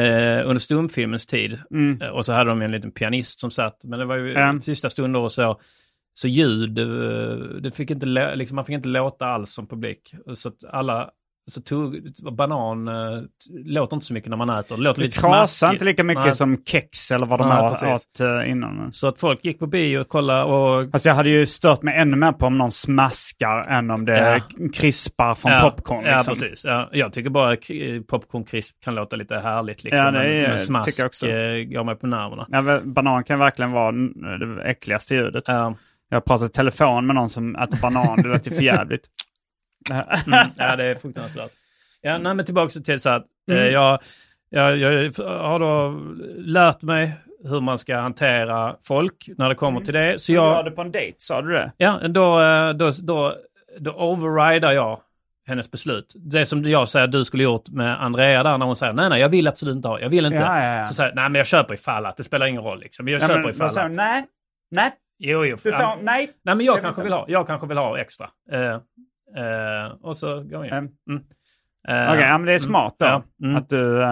[0.00, 2.12] eh, under stumfilmens tid, Mm.
[2.14, 4.60] och så hade de en liten pianist som satt, men det var ju Ja.
[4.60, 5.60] sista stunder och så,
[6.14, 6.72] så ljud,
[7.62, 10.14] det fick inte, liksom, man fick inte låta alls som publik.
[10.34, 11.10] Så att alla,
[11.50, 12.00] så tog,
[12.32, 13.26] banan eh, t-
[13.64, 16.24] låter inte så mycket när man äter, det låter Det lite krasar inte lika mycket
[16.24, 16.34] Nej.
[16.34, 18.92] som kex eller vad de Nej, har åt uh, innan.
[18.92, 21.96] Så att folk gick på bio och kollade och Alltså jag hade ju stört mig
[21.98, 24.68] ännu mer på om någon smaskar än om det Ja.
[24.72, 26.04] krispar från ja, popcorn.
[26.04, 26.34] Ja, Liksom.
[26.34, 26.64] precis.
[26.64, 29.84] Ja, jag tycker bara att popcorncrisp kan låta lite härligt.
[29.84, 30.04] Liksom.
[30.04, 31.28] Ja, det är- men, men smask tycker jag också.
[31.28, 32.46] eh, går mig på nerverna.
[32.48, 35.44] Ja, banan kan verkligen vara det äckligaste ljudet.
[35.46, 35.74] Ja.
[36.08, 39.02] Jag i telefon med någon som äter banan, det låter för jävligt.
[39.90, 41.50] Mm, ja, det är fruktansvärt.
[42.00, 43.72] Ja, nej, men tillbaka till så att eh, Mm.
[43.72, 43.98] jag,
[44.50, 46.00] jag, jag har då
[46.36, 47.12] lärt mig
[47.44, 50.18] hur man ska hantera folk när det kommer till det.
[50.22, 51.72] Så Du jag, hade på en dejt, sa du det?
[51.76, 53.34] ja, då, eh, då, då,
[53.78, 55.00] då overrider jag
[55.46, 56.12] hennes beslut.
[56.16, 59.08] Det som jag säger att du skulle gjort med Andrea där när hon säger nej,
[59.08, 60.38] nej, jag vill absolut inte ha, jag vill inte.
[60.38, 60.84] Ja, ja, ja.
[60.84, 63.08] Så säger nej men jag köper ifall att, det spelar ingen roll liksom.
[63.08, 63.90] Jag Ja, köper men, ifall sa att.
[63.90, 63.96] du?
[63.96, 64.24] Nej,
[64.70, 65.56] nej, Jo, jo.
[65.62, 66.30] du får, nej.
[66.42, 68.30] Nej, men jag kanske vill ha, jag kanske vill ha extra.
[68.52, 68.78] Eh,
[69.36, 70.72] eh, och så går in.
[70.72, 70.88] Mm.
[71.10, 71.22] Mm.
[71.88, 73.22] Eh, Okej, ja, men det är smart då.
[73.44, 73.56] Mm.
[73.56, 74.08] Att, du, eh,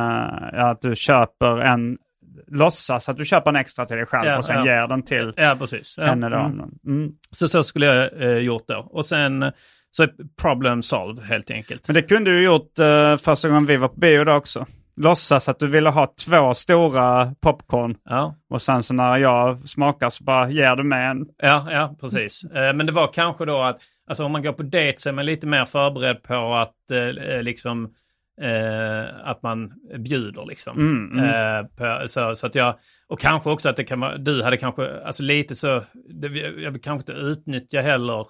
[0.53, 1.99] ja, att du köper en,
[2.47, 4.65] låtsas att du köper en extra till dig själv Ja, och sen ja.
[4.81, 5.95] ger den till Ja, precis.
[5.99, 6.37] Ja, henne då.
[6.39, 6.71] mm.
[6.87, 7.13] Mm.
[7.31, 8.89] Så så skulle jag eh, gjort då.
[8.91, 9.51] Och sen eh,
[9.91, 10.09] så
[10.43, 11.89] problem solved helt enkelt.
[11.89, 14.67] Men det kunde du gjort uh, första gången vi var på bio då också.
[14.97, 20.11] Låtsas att du ville ha två stora popcorn Ja, och sen så när jag smakar
[20.11, 21.27] så bara ger du mig en.
[21.39, 22.45] ja, ja precis.
[22.45, 25.13] Eh, men det var kanske då att, alltså om man går på dejt så är
[25.13, 27.95] man lite mer förberedd på att eh, liksom
[28.41, 30.79] eh, att man bjuder liksom.
[30.79, 31.31] Mm, mm.
[31.31, 34.57] Eh, på, så, så att jag, och kanske också att det kan vara, du hade
[34.57, 38.27] kanske, alltså lite så, det, jag vill kanske inte utnyttja heller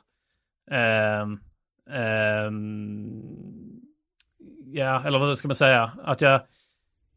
[0.71, 1.39] ehm,
[1.91, 3.23] ehm,
[4.73, 6.41] ja, eller vad ska man säga, att jag,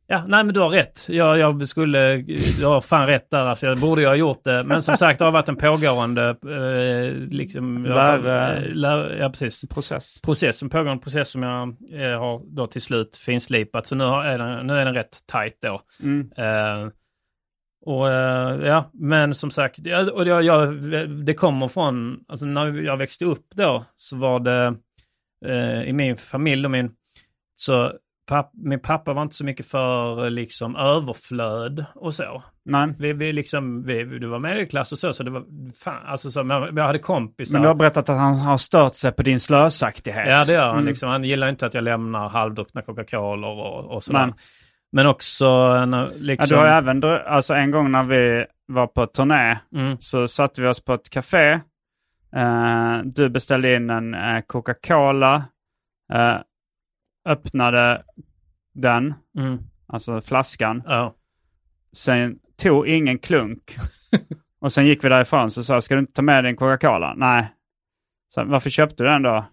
[0.08, 1.06] ja, nej men du har rätt.
[1.10, 2.17] Jag, jag skulle,
[2.60, 4.63] du har fan rätt där, alltså jag borde ju ha gjort det.
[4.63, 9.65] Men som sagt, det har varit en pågående, eh, liksom, Lär- eh, lär, ja precis,
[9.70, 10.22] Process.
[10.22, 13.86] process, en pågående process som jag eh, har då till slut finslipat.
[13.88, 15.82] Så nu, har, är, den, nu är den rätt tight då.
[16.04, 16.32] Mm.
[16.38, 16.89] Eh,
[17.86, 19.80] och eh, ja, men som sagt,
[20.13, 20.74] och jag, jag,
[21.26, 24.76] det kommer från, alltså när jag växte upp då så var det
[25.46, 26.91] eh, i min familj och min,
[27.56, 27.93] så
[28.28, 32.44] papp, min pappa var inte så mycket för liksom överflöd och så.
[32.66, 32.90] Nej.
[33.00, 35.44] Vi, vi liksom, vi, du var medelklass och så, så det var
[35.84, 37.54] fan, alltså så, men jag hade kompisar.
[37.54, 40.28] Men du har berättat att han har stört sig på din slösaktighet.
[40.30, 40.76] Ja, det gör han.
[40.76, 40.86] Mm.
[40.86, 41.10] Liksom.
[41.10, 44.26] Han gillar inte att jag lämnar halvdruckna Coca-Cola och, och sådär.
[44.26, 44.36] Nej.
[44.92, 45.46] Men också
[45.86, 46.50] när, Ja, liksom...
[46.50, 50.68] du har även, alltså en gång när vi var på turné mm, så satte vi
[50.68, 51.60] oss på ett café.
[52.36, 55.36] Eh, du beställde in en eh, Coca-Cola.
[56.13, 56.36] eh,
[57.28, 58.04] öppnade
[58.74, 60.84] den, mm, alltså flaskan.
[60.86, 61.13] ja.
[61.94, 63.76] Sen tog ingen klunk.
[64.62, 67.13] och sen gick vi därifrån så sa jag, ska du inte ta med din Coca-Cola?
[67.18, 67.54] Nej.
[68.30, 69.46] Så, varför köpte du den då?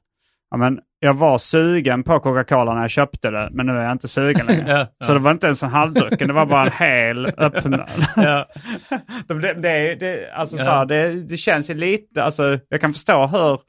[0.50, 3.92] Ja, men jag var sugen på Coca-Cola när jag köpte det, men nu är jag
[3.92, 4.64] inte sugen längre.
[4.68, 5.06] Ja, ja.
[5.06, 7.88] Så det var inte ens en halvdrucken, det var bara en hel öppnad.
[8.16, 8.48] ja.
[9.28, 13.26] det, det, det, alltså, så här, det, det känns ju lite, alltså, jag kan förstå
[13.26, 13.60] hur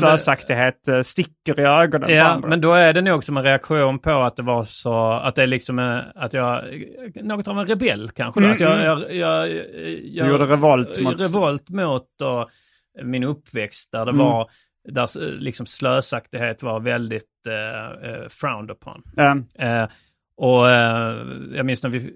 [0.00, 4.10] slösaktighet eh, sticker i ögonen Ja, men då är det nog som en reaktion på
[4.10, 6.64] att det var så, att det är liksom en, att jag,
[7.14, 8.40] något av en rebell kanske.
[8.40, 8.84] Mm, Att jag, mm.
[8.84, 9.48] jag, jag,
[10.04, 11.20] jag, du gjorde revolt mot...
[11.20, 12.48] revolt mot då,
[13.02, 14.26] min uppväxt där det Mm.
[14.26, 14.50] var,
[14.88, 19.02] där liksom slösaktighet var väldigt eh, eh, frowned upon.
[19.58, 19.88] Eh,
[20.36, 21.16] och eh,
[21.54, 22.12] jag minns när vi,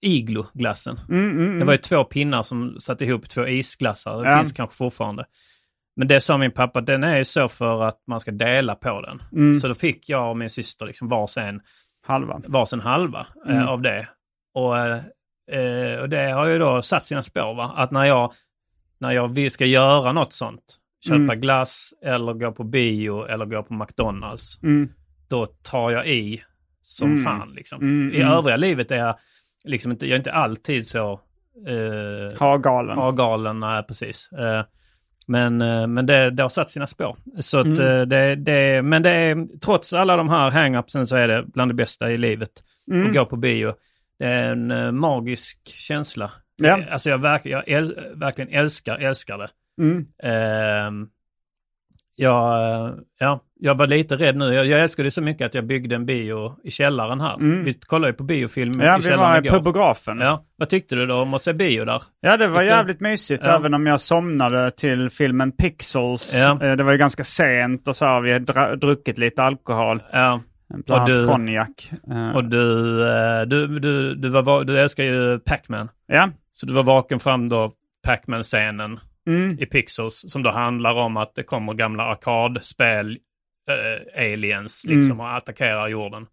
[0.00, 0.98] Iglo-glassen.
[1.08, 1.58] Mm, mm, mm.
[1.58, 4.24] Det var ju två pinnar som satte ihop två isglassar.
[4.24, 5.24] Det finns kanske fortfarande.
[5.96, 9.00] Men det sa min pappa, den är ju så för att man ska dela på
[9.00, 9.22] den.
[9.32, 9.54] Mm.
[9.54, 11.60] Så då fick jag och min syster liksom varsin,
[12.06, 12.40] Halva.
[12.46, 13.68] varsin halva eh, Mm.
[13.68, 14.08] av det.
[14.54, 14.78] Och,
[15.56, 17.54] eh, och det har ju då satt sina spår.
[17.54, 17.72] Va?
[17.76, 18.32] Att när jag,
[18.98, 21.40] när jag vill- ska göra något sånt, köpa Mm.
[21.40, 24.88] glass eller gå på bio eller gå på McDonalds, Mm.
[25.28, 26.42] då tar jag i
[26.82, 27.24] som Mm.
[27.24, 27.52] fan.
[27.52, 27.80] Liksom.
[27.82, 29.16] Mm, I övriga livet är jag
[29.64, 31.20] liksom inte, jag är inte alltid så
[31.68, 32.98] eh, Hagalen.
[32.98, 34.32] Ja, galen, nej precis.
[34.32, 34.64] Eh,
[35.26, 37.16] Men, eh, men det, det har satt sina spår.
[37.40, 37.80] Så att Mm.
[37.80, 41.70] eh, det, det, men det är, trots alla de här hang-upsen så är det bland
[41.70, 42.50] det bästa i livet
[42.90, 43.06] Mm.
[43.06, 43.74] att gå på bio.
[44.18, 46.30] Det är en eh, magisk känsla.
[46.56, 46.80] Ja.
[46.90, 49.48] Alltså jag, verk, jag äl, verkligen älskar, älskar det.
[49.82, 50.06] Mm.
[50.22, 51.08] Ehm,
[52.16, 54.54] jag, ja, jag var lite rädd nu.
[54.54, 57.34] Jag, jag älskade det så mycket att jag byggde en bio i källaren här.
[57.34, 57.64] Mm.
[57.64, 59.56] Vi kollade ju på biofilm Ja, i vi källaren var igår.
[59.56, 60.18] på biografen.
[60.18, 60.24] Ja.
[60.24, 62.02] Ja, vad tyckte du då om att se bio där?
[62.38, 63.56] det var Lite- jävligt mysigt Ja.
[63.56, 66.34] även om jag somnade till filmen Pixels.
[66.34, 66.58] Ja.
[66.62, 68.38] Eh, Det var ju ganska sent och så har vi
[68.76, 70.02] druckit lite alkohol.
[70.12, 70.40] Ja,
[70.86, 71.90] Bland annat konjak.
[72.10, 75.88] Eh, Och du, eh, du, du, du, var, va- du älskar ju Pac-Man.
[76.06, 76.30] Ja.
[76.52, 77.72] Så du var vaken fram då
[78.06, 79.58] Pac-Man-scenen Mm.
[79.60, 83.18] i Pixels som då handlar om att det kommer gamla arkadspel,
[83.70, 85.20] eh, aliens liksom Mm.
[85.20, 86.26] och attackerar jorden.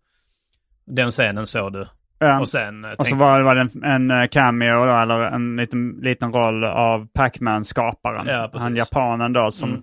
[0.86, 1.88] Den scenen såg du.
[2.20, 2.40] Ja.
[2.40, 5.56] Och sen eh, Och så var, var det en, en eh, cameo då, eller en
[5.56, 8.28] liten, liten roll av Pac-Man-skaparen.
[8.28, 8.50] Ja.
[8.54, 9.82] Han japanen då som Mm.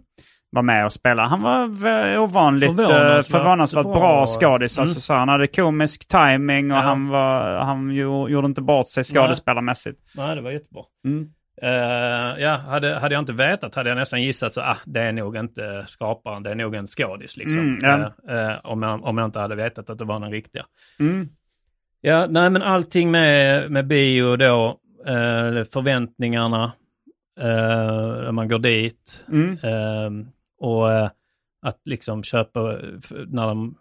[0.50, 1.28] var med och spelade.
[1.28, 3.94] Han var ovanligt Förvånansvärt bra.
[3.94, 4.78] bra skådis.
[4.78, 4.82] Mm.
[4.82, 6.82] Alltså, så han hade komisk timing och Ja.
[6.82, 10.00] han, var, han gjorde, inte bort sig skådespelarmässigt.
[10.16, 10.82] Nej, det var jättebra.
[11.04, 11.28] Mm.
[11.62, 15.12] Eh, ja, hade, hade jag inte vetat hade jag nästan gissat så, ah, det är
[15.12, 17.58] nog inte skaparen, det är nog en skådis liksom.
[17.58, 18.12] Mm, ja.
[18.34, 20.66] Eh, om, jag, om jag inte hade vetat att det var den riktiga.
[20.98, 21.28] Mm.
[22.00, 24.78] Ja, nej men allting med, med bio då,
[25.72, 26.72] förväntningarna,
[27.36, 30.26] när man går dit Mm.
[30.60, 30.90] och
[31.62, 32.60] att liksom köpa,
[33.26, 33.74] när de,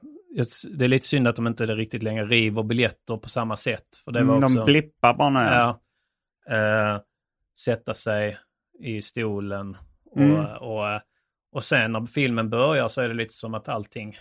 [0.78, 3.86] det är lite synd att de inte riktigt längre river biljetter på samma sätt.
[4.06, 5.40] För det var också, Mm, De blippar bara nu.
[5.40, 5.80] ja,
[7.60, 8.38] sätta sig
[8.80, 9.78] i stolen
[10.12, 10.46] och, Mm.
[10.46, 11.02] och,
[11.52, 14.16] och sen när filmen börjar så är det lite som att allting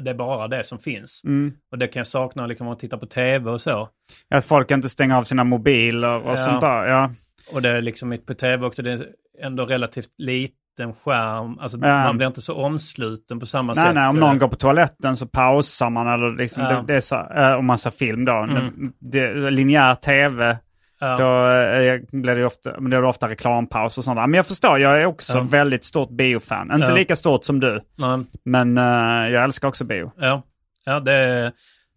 [0.00, 1.22] det är bara det som finns.
[1.24, 1.52] Mm.
[1.70, 3.88] Och det kan jag sakna liksom, om man tittar på tv och så.
[4.30, 6.36] Att folk inte stänger av sina mobiler och Ja.
[6.36, 6.86] sånt där.
[6.86, 7.10] Ja.
[7.52, 9.06] Och det är liksom på tv också, det är
[9.42, 11.58] ändå relativt liten skärm.
[11.58, 11.86] Alltså Ja.
[12.04, 13.94] man blir inte så omsluten på samma Nej, sätt.
[13.94, 16.68] nej, om någon går på toaletten så pausar man eller liksom, Ja.
[16.86, 17.16] det, det så,
[17.58, 18.32] om man ser film då.
[18.32, 18.92] Mm.
[18.98, 20.58] Det, linjär tv,
[21.00, 21.16] Ja.
[21.16, 21.46] då
[21.80, 24.16] eh, blir det ofta, är det ofta reklampaus och sånt.
[24.20, 25.46] Men jag förstår, jag är också Ja.
[25.50, 26.72] väldigt stort biofan.
[26.74, 26.94] Inte Ja.
[26.94, 28.18] lika stort som du, Nej.
[28.44, 30.12] men eh, jag älskar också bio.
[30.16, 30.42] Ja,
[30.84, 31.52] ja det,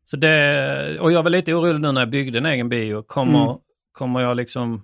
[0.05, 3.01] så det, och jag var lite orolig nu när jag byggde en egen bio.
[3.03, 3.55] Kommer, Mm.
[3.91, 4.81] kommer jag liksom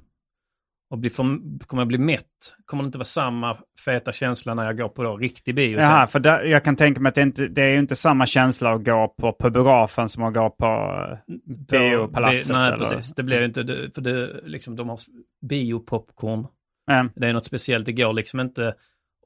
[0.94, 1.24] att bli, för,
[1.68, 2.24] kommer jag bli mätt?
[2.66, 5.80] Kommer det inte vara samma feta känsla när jag går på då, riktig bio?
[5.80, 8.26] Jaha, för där, jag kan tänka mig att det, inte, det är ju inte samma
[8.26, 11.18] känsla att gå på publigrafen som att gå på eh,
[11.72, 12.48] biopalatset.
[12.48, 12.78] Det, nej, eller?
[12.86, 13.16] precis.
[13.16, 15.00] Det blir ju inte, det- för det, liksom, de har
[15.50, 16.48] biopopcorn.
[16.88, 18.68] Men, Det är något speciellt, det går liksom inte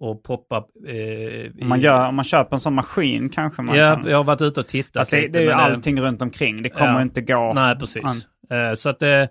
[0.02, 0.63] att poppa.
[0.88, 4.10] Eh, i- om, man gör, om man köper en sån maskin kanske man Ja, kan...
[4.10, 4.93] jag har varit ute och tittat.
[5.02, 6.62] Fast det, det är ju allting runt omkring.
[6.63, 7.02] Det kommer Ja.
[7.02, 7.52] inte gå...
[7.56, 8.04] Nej, precis.
[8.04, 8.21] an-
[8.58, 9.30] Eh, så att det...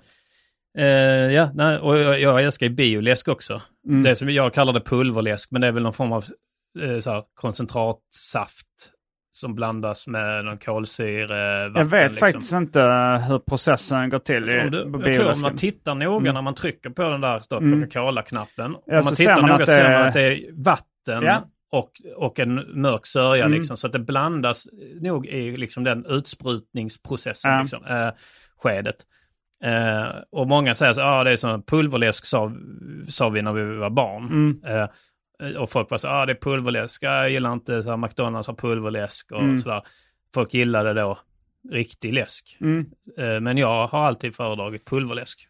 [0.78, 0.84] eh,
[1.32, 3.62] ja, nej, och jag, jag älskar ju bioläsk också.
[3.88, 4.02] Mm.
[4.02, 6.24] Det som jag kallar det pulverläsk, men det är väl någon form av
[6.82, 8.66] eh, så här, koncentratsaft
[9.32, 11.62] som blandas med någon kolsyre.
[11.74, 12.28] Jag vet liksom.
[12.28, 12.80] faktiskt inte
[13.28, 16.34] hur processen går till Så i, du, jag tror om man tittar noga Mm.
[16.34, 17.80] när man trycker på den där Mm.
[17.80, 18.76] Coca-Cola-knappen.
[18.86, 21.44] Ja, om man tittar man noga ser man att det är vatten Ja.
[21.72, 23.58] och, och en mörk sörja Mm.
[23.58, 23.76] liksom.
[23.76, 24.66] Så att det blandas
[25.00, 27.60] nog i liksom den utsprutningsprocessen, Ja.
[27.60, 28.10] liksom, eh,
[28.62, 28.96] skedet.
[29.64, 32.52] Eh, och många säger så ah, det är som pulverläsk sa,
[33.08, 34.24] sa vi när vi var barn.
[34.26, 34.60] Mm.
[34.64, 34.88] Eh,
[35.60, 38.48] och folk var så ah, det är pulverläsk, Ah, jag gillar inte så här, McDonalds
[38.48, 39.58] har pulverläsk och Mm.
[39.58, 39.82] sådär.
[40.34, 41.18] Folk gillade då
[41.72, 42.56] riktig läsk.
[42.60, 42.86] Mm.
[43.18, 45.46] Eh, men jag har alltid föredragit pulverläsk.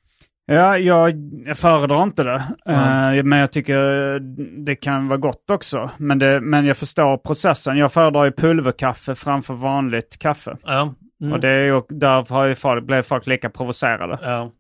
[0.47, 1.13] Ja, jag,
[1.47, 2.45] jag föredrar inte det.
[2.65, 3.15] Ja.
[3.15, 4.19] Eh, men jag tycker
[4.65, 5.91] det kan vara gott också.
[5.99, 7.77] Men, det, men jag förstår processen.
[7.79, 10.57] Jag föredrar ju pulverkaffe framför vanligt kaffe.
[10.65, 10.95] Ja.
[11.21, 11.33] Mm.
[11.33, 14.19] Och det är ju, där har ju folk, blev folk lika provocerade.
[14.23, 14.53] ja.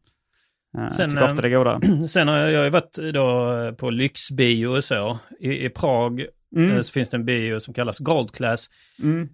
[0.79, 2.09] Uh, Sen, tycker ofta eh, det är godare.
[2.09, 5.19] Sen har jag, jag har varit då på lyxbio och så.
[5.41, 6.71] I, i Prag Mm.
[6.77, 8.67] eh, så finns det en bio som kallas Gold Class.
[9.03, 9.29] Mm.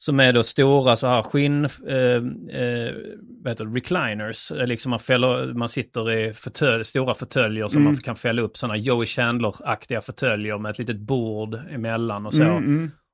[0.00, 1.96] Som är då stora så här skinn, eh,
[2.60, 2.94] eh,
[3.42, 4.50] vad heter det, recliners.
[4.50, 7.92] Eh, Liksom man, fäller, man sitter i fåtölj, stora fåtöljer som Mm.
[7.92, 12.42] man kan fälla upp sådana Joey Chandler-aktiga fåtöljer med ett litet bord emellan och så.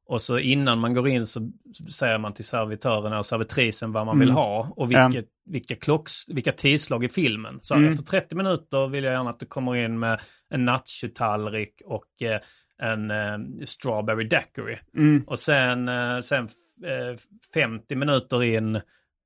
[0.07, 0.15] Mm, mm.
[0.15, 1.51] Och så innan man går in så
[1.91, 4.37] säger man till servitörerna och servitrisen vad man vill Mm.
[4.37, 7.59] ha och vilket, vilka, klocks, vilka tidslag i filmen.
[7.63, 7.89] Så Mm.
[7.89, 12.41] efter 30 minuter vill jag gärna att du kommer in med en nachotallrik och eh,
[12.79, 14.79] en eh, strawberry daiquiri.
[14.97, 15.25] Mm.
[15.27, 16.45] Och sen, eh, sen
[16.85, 17.17] eh,
[17.55, 18.77] 50 minuter in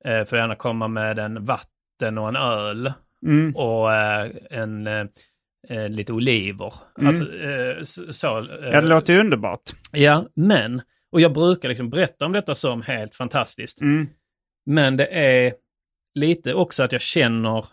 [0.05, 2.93] eh, får gärna komma med en vatten och en öl
[3.27, 3.57] Mm.
[3.57, 4.87] och eh, en
[5.69, 6.73] eh, lite oliver.
[6.99, 7.09] Mm.
[7.09, 8.39] Alltså eh, så.
[8.39, 9.61] eh, Ja, det låter ju underbart.
[9.93, 13.81] Ja, men, och jag brukar liksom berätta om detta som helt fantastiskt.
[13.81, 14.07] Mm.
[14.67, 15.55] Men det är
[16.15, 17.67] lite också att jag känner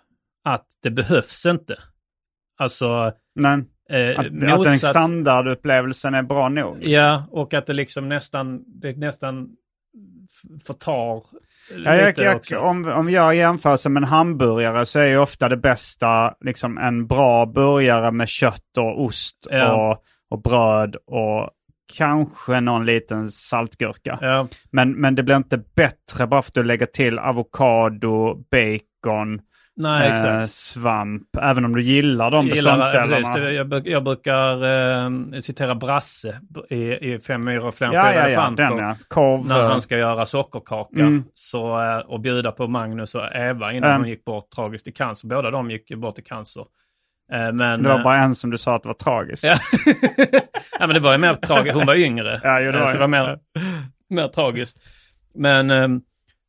[0.44, 1.80] att det behövs inte.
[2.58, 6.78] Alltså, Nej, eh, att, att den motsatt- standardupplevelsen är bra nog.
[6.84, 9.50] Ja, och att det liksom nästan, det nästan
[10.66, 11.24] förtar
[11.86, 15.58] Ja, jag, jag, om, om jag jämför med en hamburgare så är ju ofta det
[15.58, 19.92] bästa liksom en bra burgare med kött och ost Ja.
[19.92, 21.50] och, och bröd och
[21.98, 24.20] kanske någon liten saltgurka.
[24.22, 29.42] Ja, Men, men det blir inte bättre bara för att du lägger till avokado, bacon,
[29.78, 30.10] nej,
[30.42, 31.24] eh, svamp.
[31.42, 33.34] Även om du gillar de Gillar- beståndsdelarna.
[33.34, 34.64] precis, jag, jag brukar
[35.36, 36.76] eh, citera Brasse i,
[37.14, 38.96] i Fem myror och fem ja, ja, ja, den ja.
[39.08, 39.48] Korv.
[39.48, 41.24] när han ska göra sockerkaka Mm.
[41.34, 44.02] så, eh, och bjuda på Magnus och Eva innan Mm.
[44.02, 45.28] hon gick bort tragiskt i cancer.
[45.28, 46.66] Båda de gick bort i cancer.
[47.34, 49.44] Eh, Men, det var eh, bara en som du sa att det var tragiskt.
[49.44, 49.56] ja.
[50.80, 51.76] men det var ju mer tragiskt.
[51.76, 52.42] Hon var yngre.
[52.44, 53.40] Ja, jo, det var så det var mer,
[54.10, 54.78] mer tragiskt.
[55.36, 55.88] Men eh,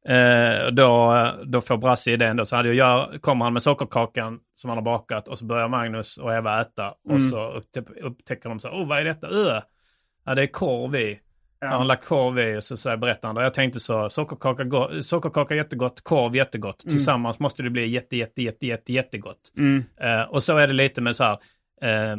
[0.09, 1.15] eh, då,
[1.45, 4.77] då får Brasse idén då, så hade jag, gör- kommer han med sockerkakan som han
[4.79, 7.17] har bakat och så börjar Magnus och Eva äta Mm.
[7.17, 9.29] och så uppte- upptäcker de så här, oh vad är detta?
[9.31, 9.61] Uh.
[10.25, 11.21] Ja, det är korv i.
[11.61, 11.67] Ja.
[11.67, 13.43] Han har lagt korv i och så säger berättar han då.
[13.43, 16.79] Jag tänkte så, sockerkaka, go- sockerkaka jättegott, korv jättegott.
[16.79, 19.53] Tillsammans måste det bli jätte, jätte, jätte, jätte, jättegott.
[19.59, 19.85] Mm.
[20.01, 21.39] Eh, och så är det lite med så här,
[21.83, 22.13] eh,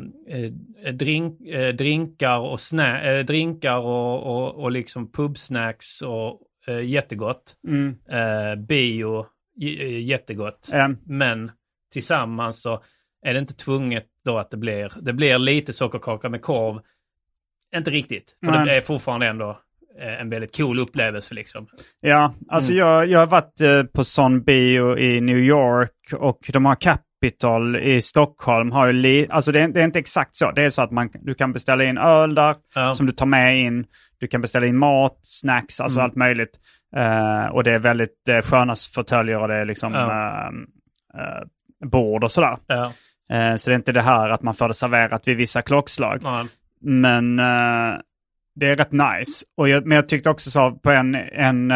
[0.84, 6.82] eh, drink, eh, drinkar och, snä, eh, drinkar och, och, och liksom pubsnacks och eh,
[6.86, 7.56] jättegott.
[7.68, 7.96] Mm.
[8.10, 9.26] Eh, bio,
[9.62, 10.70] eh, jättegott.
[10.74, 11.52] Eh, Men
[11.94, 12.82] tillsammans så
[13.26, 16.80] är det inte tvunget då att det blir, det blir lite sockerkaka med korv.
[17.76, 18.66] Inte riktigt, för Nej.
[18.66, 19.60] det är fortfarande ändå
[20.02, 21.68] eh, en väldigt cool upplevelse liksom.
[22.02, 22.80] Ja, alltså Mm.
[22.88, 27.02] jag, jag har varit eh, på sån bio i New York och de har cap,
[27.22, 30.52] Capitol i Stockholm har li, alltså det är, det är inte exakt så.
[30.52, 32.94] Det är så att man, du kan beställa in öl där Ja.
[32.94, 33.86] som du tar med in.
[34.20, 36.06] Du kan beställa in mat, snacks, alltså Mm.
[36.06, 36.60] allt möjligt.
[36.96, 40.52] Eh, och det är väldigt det är sköna fåtöljer och det är liksom Ja.
[41.14, 41.44] eh,
[41.90, 42.58] bord och sådär.
[42.68, 42.92] Ja.
[43.58, 46.20] Så det är inte det här att man får det serverat vid vissa klockslag.
[46.24, 46.46] Ja.
[46.82, 47.36] Men
[48.56, 49.46] det är rätt nice.
[49.58, 51.70] Och jag, men jag tyckte också så på en, en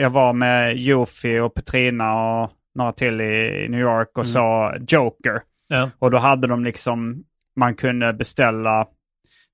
[0.00, 5.40] jag var med Jofi och Petrina och några till i New York och så Joker.
[5.68, 5.90] Ja.
[5.98, 7.24] Och då hade de liksom,
[7.56, 8.86] man kunde beställa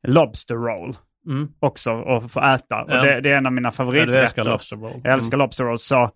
[0.06, 0.96] Lobster roll
[1.26, 1.48] Mm.
[1.60, 2.64] också och få äta.
[2.68, 2.80] Ja.
[3.00, 4.22] Och det, det är en av mina Ja, favoriträtter.
[4.22, 5.00] älskar lobster roll.
[5.04, 5.78] Jag älskar lobster roll.
[5.78, 6.10] Så,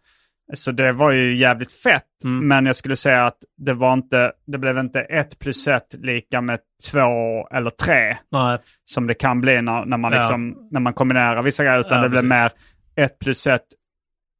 [0.55, 2.05] så det var ju jävligt fett.
[2.25, 2.49] Mm.
[2.49, 6.41] Men jag skulle säga att det var inte, det blev inte ett plus ett lika
[6.41, 6.59] med
[6.91, 8.59] två eller tre Nej.
[8.85, 10.19] som det kan bli när, när, man, Ja.
[10.19, 11.81] liksom, när man kombinerar vissa grejer.
[11.81, 12.29] Utan Ja, det precis.
[12.29, 12.51] mer
[12.97, 13.67] ett plus ett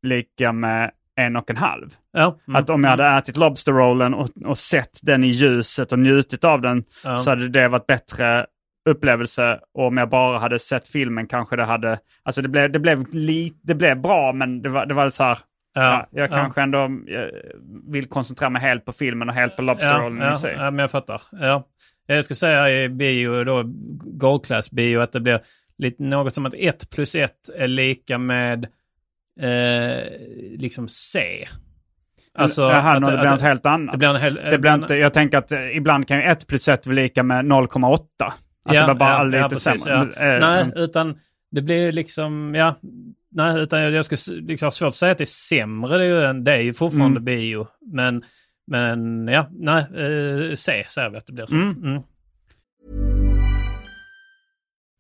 [0.03, 1.89] lika med en och en halv.
[2.13, 2.39] Ja.
[2.49, 2.63] Mm.
[2.63, 6.45] Att om jag hade ätit lobster rollen och, och sett den i ljuset och njutit
[6.45, 7.19] av den Ja.
[7.19, 8.47] så hade det varit bättre
[8.89, 9.61] upplevelse.
[9.75, 11.99] Och om jag bara hade sett filmen kanske det hade...
[12.23, 15.25] Alltså det blev, det blev, li, det blev bra men det var, det var så
[15.25, 15.39] här...
[15.75, 16.35] Ja, jag ja.
[16.35, 17.29] kanske ändå eh,
[17.89, 20.55] vill koncentrera mig helt på filmen och helt på lobster ja, ja, i sig.
[20.59, 21.23] ja, men jag fattar.
[21.31, 21.67] Ja.
[22.07, 23.63] Jag skulle säga i bio, då,
[24.05, 25.41] gold class bio, att det blir
[25.79, 28.65] lite, något som att 1 plus 1 är lika med
[29.41, 30.05] eh,
[30.59, 31.49] liksom C.
[32.35, 33.93] Alltså, Jaha, att- det blir att- något helt annat.
[33.93, 36.47] Det blir en hel, Det blir inte, jag tänker att eh, ibland kan ju 1
[36.47, 37.99] plus 1 bli lika med 0,8.
[38.65, 40.13] Att det var bara lite precis, sämre.
[40.17, 40.23] ja.
[40.35, 41.19] Eh, Nej, men- utan
[41.51, 42.77] det blir liksom, ja,
[43.31, 46.05] nej, utan jag skulle s- liksom ha svårt att säga att det är sämre, det
[46.05, 47.25] är ju, en, det är ju fortfarande Mm.
[47.25, 48.25] bio, men,
[48.67, 51.55] men ja, nej, eh, C säger vi att det blir så.
[51.55, 51.85] Mm.
[51.85, 52.03] Mm.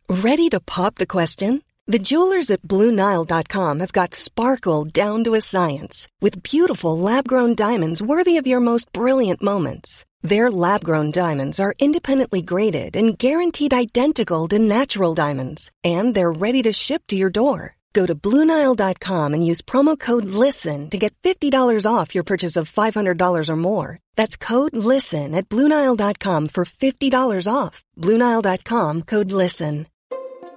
[0.09, 1.61] Ready to pop the question?
[1.93, 7.55] The jewelers at BlueNile.com have got sparkle down to a science with beautiful lab grown
[7.55, 10.05] diamonds worthy of your most brilliant moments.
[10.23, 16.33] Their lab grown diamonds are independently graded and guaranteed identical to natural diamonds, and they're
[16.33, 17.77] ready to ship to your door.
[17.93, 22.71] Go to BlueNile.com and use promo code LISTEN to get $50 off your purchase of
[22.71, 23.99] $500 or more.
[24.15, 27.85] That's code LISTEN at BlueNile.com for $50 off.
[27.97, 29.87] BlueNile.com code LISTEN.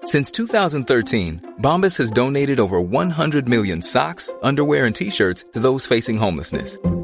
[0.03, 6.17] Since 2013, Bombas has donated over 100 million socks, underwear, and t-shirts to those facing
[6.17, 6.79] homelessness.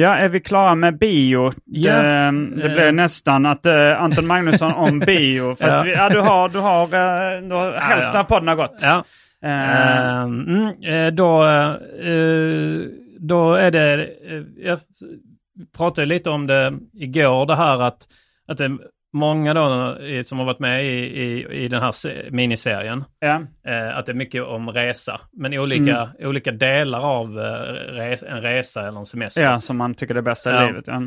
[0.00, 1.52] Ja, är vi klara med bio?
[1.64, 2.02] Ja.
[2.02, 5.54] Det, det blev nästan att eh, Anton Magnusson om bio.
[5.54, 5.82] Fast Ja.
[5.82, 8.20] Vi, ja, du har, du har, eh, du har hälften ja.
[8.20, 8.80] av podden har gått.
[8.82, 9.04] Ja.
[9.44, 11.44] Ehm, mm, då,
[13.18, 14.08] då är det,
[14.56, 14.78] jag
[15.76, 18.06] pratade lite om det igår, det här att,
[18.48, 18.78] att det
[19.12, 20.88] många då som har varit med i,
[21.22, 23.42] i, i den här se- miniserien, ja.
[23.66, 27.62] eh, att det är mycket om resa, men olika, olika delar av eh,
[27.94, 29.42] res, en resa eller en semester.
[29.42, 30.64] ja, som man tycker är det bästa Ja.
[30.64, 30.84] i livet.
[30.86, 31.02] Ja.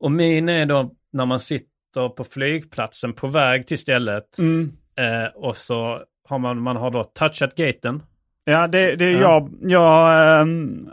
[0.00, 4.72] Och min är då när man sitter på flygplatsen på väg till stället Mm.
[4.98, 8.02] eh, och så har man, man har då touchat gaten.
[8.44, 9.20] Ja, det, det, Ja.
[9.20, 10.88] jag, jag ehm,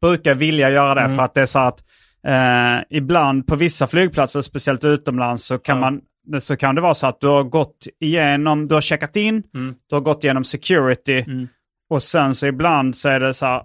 [0.00, 1.16] brukar vilja göra det Mm.
[1.16, 1.78] för att det är så att
[2.26, 5.90] eh, ibland på vissa flygplatser, speciellt utomlands, så kan, Ja.
[6.30, 9.42] man, så kan det vara så att du har gått igenom, du har checkat in,
[9.54, 9.74] Mm.
[9.88, 11.48] du har gått igenom security Mm.
[11.90, 13.62] och sen så ibland så är det så här,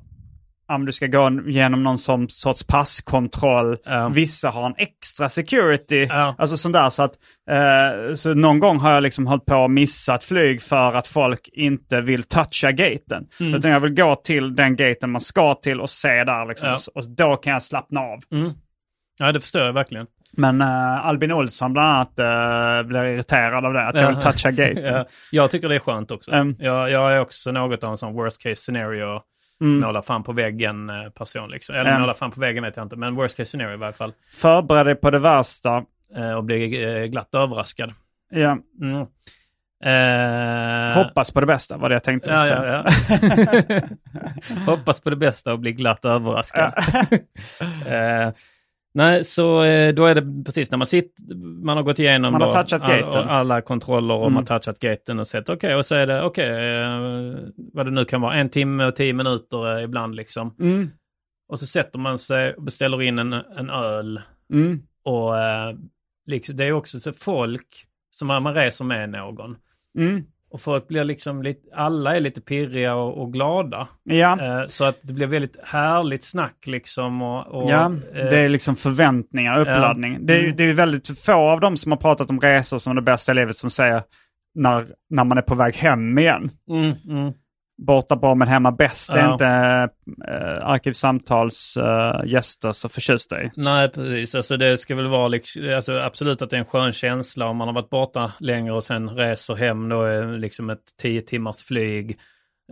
[0.75, 3.77] om du ska gå igenom någon som, sorts passkontroll.
[3.85, 4.09] Ja.
[4.09, 6.05] Vissa har en extra security.
[6.09, 6.35] Ja.
[6.37, 7.13] Alltså sånt där så att,
[7.49, 11.49] eh, så någon gång har jag liksom hållit på och missat flyg för att folk
[11.53, 13.27] inte vill toucha gaten.
[13.39, 13.53] Mm.
[13.55, 16.69] Utan jag vill gå till den gaten man ska till och se där liksom.
[16.69, 16.77] Ja.
[16.95, 18.19] Och då kan jag slappna av.
[19.19, 20.07] Ja, det förstår jag verkligen.
[20.37, 24.51] Men eh, Albin Olsson bland annat uh, blir irriterad av det, att jag vill toucha
[24.51, 24.83] gaten.
[24.83, 26.31] Ja, jag tycker det är skönt också.
[26.31, 26.55] Mm.
[26.59, 29.21] Jag, jag är också något av en sån worst case scenario.
[29.61, 29.79] Mm.
[29.79, 31.75] Måla fan på väggen eh, person liksom.
[31.75, 32.01] Eller Mm.
[32.01, 34.13] måla fan på väggen vet jag inte, men worst case scenario i varje fall.
[34.33, 35.83] Förbered dig på det värsta.
[36.15, 37.93] Eh, och bli eh, glatt överraskad.
[38.31, 38.57] Ja.
[38.81, 39.05] Mm.
[39.83, 43.81] Eh, Hoppas på det bästa var det jag tänkte Ja, ja, ja.
[44.65, 46.73] Hoppas på det bästa och bli glatt överraskad.
[47.87, 48.29] eh,
[48.93, 51.35] nej, så eh, då är det precis när man sitter,
[51.65, 54.33] man har gått igenom Man har då touchat all- alla kontroller och Mm.
[54.33, 57.91] man har touchat gaten och sett okej, och så är det okej, eh, vad det
[57.91, 60.55] nu kan vara, en timme och tio minuter eh, ibland liksom.
[60.59, 60.89] Mm.
[61.47, 64.21] Och så sätter man sig och beställer in en, en öl.
[64.53, 64.81] Mm.
[65.03, 65.33] Och
[66.25, 67.67] liksom, det är också så folk
[68.09, 69.57] som man, man reser med någon.
[70.51, 73.87] Och folk blir liksom lite, alla är lite pirriga och, och glada.
[74.03, 74.39] Ja.
[74.41, 77.21] Eh, så att det blir väldigt härligt snack liksom.
[77.21, 80.25] Och, och, ja, eh, det är liksom förväntningar, uppladdning.
[80.25, 80.55] Det, är, Mm.
[80.55, 83.35] det är väldigt få av dem som har pratat om resor som det bästa i
[83.35, 84.03] livet som säger
[84.55, 86.51] när, när man är på väg hem igen.
[86.69, 87.33] mm, mm,
[87.87, 89.13] Borta bra men hemma bäst.
[89.13, 89.33] Det är Ja.
[89.33, 89.45] inte
[90.27, 93.51] äh, Arkivsamtals äh, gäster så förtjusta i.
[93.55, 94.35] Nej, precis.
[94.35, 97.57] Alltså det ska väl vara liksom, alltså absolut att det är en skön känsla om
[97.57, 101.63] man har varit borta längre och sen reser hem då är liksom ett tio timmars
[101.63, 102.17] flyg.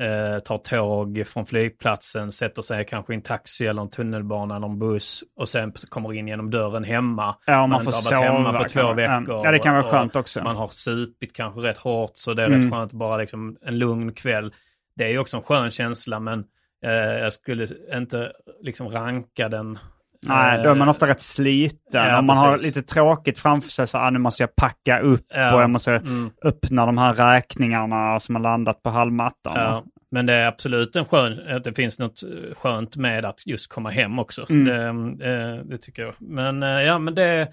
[0.01, 4.67] Eh, tar tåg från flygplatsen, sätter sig kanske i en taxi eller en tunnelbana eller
[4.67, 7.35] en buss och sen kommer in genom dörren hemma.
[7.45, 8.57] Ja, man, har får varit hemma sova.
[8.57, 8.93] på två kanske.
[8.95, 9.45] veckor.
[9.45, 10.43] Ja, det kan vara skönt också.
[10.43, 12.61] Man har supit kanske rätt hårt så det är Mm.
[12.61, 14.53] rätt skönt bara liksom en lugn kväll.
[14.99, 16.43] Det är ju också en skön känsla men
[16.85, 18.31] eh, jag skulle inte
[18.61, 19.79] liksom ranka den.
[20.21, 21.79] Nej, då är man Eh, ofta rätt sliten.
[21.91, 22.75] ja, Om man har precis.
[22.75, 25.91] lite tråkigt framför sig så ah, nu måste jag packa upp Ja, och jag måste
[25.95, 26.29] mm.
[26.45, 29.55] öppna de här räkningarna som har landat på halmmattan.
[29.55, 32.23] Ja, men det är absolut en skön, att det finns något
[32.57, 34.45] skönt med att just komma hem också.
[34.49, 35.17] Mm.
[35.17, 36.13] Det, eh, det tycker jag.
[36.19, 37.47] Men eh, ja, men det,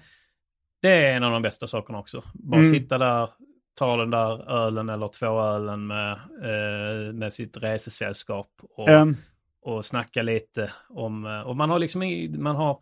[0.81, 2.23] det är en av de bästa sakerna också.
[2.33, 2.71] Bara Mm.
[2.71, 3.29] sitta där,
[3.77, 6.11] ta den där ölen eller två ölen med,
[6.41, 9.15] eh, med sitt resesällskap och, Ehm,
[9.61, 12.79] och snacka lite om, eh, och man har liksom, i- man har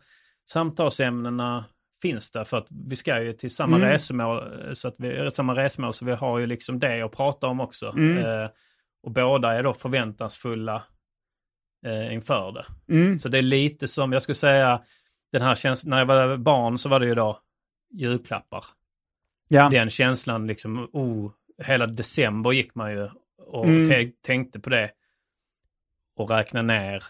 [0.48, 1.64] samtalsämnena
[2.02, 3.88] finns där för att vi ska ju till samma Mm.
[3.88, 4.36] resmål,
[4.66, 7.60] eh, så att vi, samma resmål så vi har ju liksom det att prata om
[7.60, 7.86] också.
[7.96, 8.18] Mm.
[8.18, 8.50] Eh,
[9.02, 10.82] och båda är då förväntansfulla
[11.86, 12.64] eh, inför det.
[12.94, 14.82] mm, Så det är lite som, jag skulle säga,
[15.32, 17.40] den här känslan, när jag var barn så var det ju då
[17.92, 18.64] julklappar.
[19.48, 19.68] Ja.
[19.68, 21.32] Den känslan liksom, oh,
[21.64, 23.82] hela december gick man ju och Mm.
[23.84, 24.90] tä- tänkte på det.
[26.16, 27.02] Och räkna ner.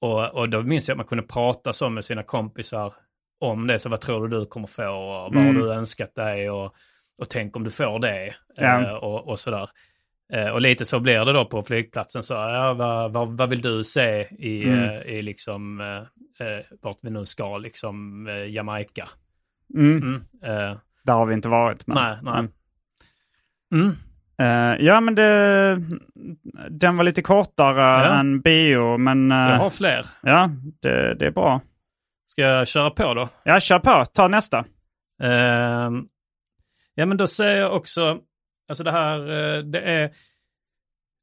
[0.00, 2.94] Och, och då minns jag att man kunde prata så med sina kompisar
[3.40, 3.78] om det.
[3.78, 4.88] Så vad tror du du kommer få?
[4.88, 5.46] Och vad Mm.
[5.46, 6.50] har du önskat dig?
[6.50, 6.74] Och,
[7.18, 8.34] och tänk om du får det.
[8.56, 8.82] Ja.
[8.82, 9.70] Eh, och, och sådär.
[10.32, 12.22] Eh, och lite så blir det då på flygplatsen.
[12.22, 14.84] Så, ja, vad, vad, vad vill du se i, Mm.
[14.84, 19.08] eh, i liksom, eh, eh, vart vi nu ska, liksom eh, Jamaica?
[19.74, 20.24] Mm.
[21.06, 21.86] Där har vi inte varit.
[21.86, 22.48] Men, nej, nej.
[23.74, 23.96] Mm.
[24.38, 25.82] Eh, ja, men det,
[26.70, 28.18] den var lite kortare Ja.
[28.20, 30.06] än bio, men eh, Jag har fler.
[30.22, 30.50] ja,
[30.82, 31.60] det, det är bra.
[32.26, 33.28] Ska jag köra på då?
[33.44, 34.04] Ja, kör på.
[34.04, 34.64] Ta nästa.
[35.22, 36.04] Ehm,
[36.94, 38.18] ja, men då säger jag också,
[38.68, 40.10] alltså det här, eh, det är,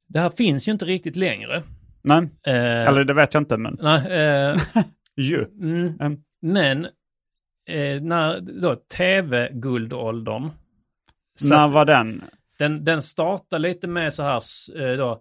[0.08, 1.64] det här finns ju inte riktigt längre.
[2.02, 4.56] Nej, eller det vet jag inte, men nej,
[5.16, 5.46] ju.
[5.62, 6.18] mm, Mm.
[6.42, 6.88] men
[7.70, 10.50] eh, när då tv-guldåldern,
[11.50, 12.24] När var den?
[12.60, 14.42] den, den startar lite med så här
[14.82, 15.20] eh, då,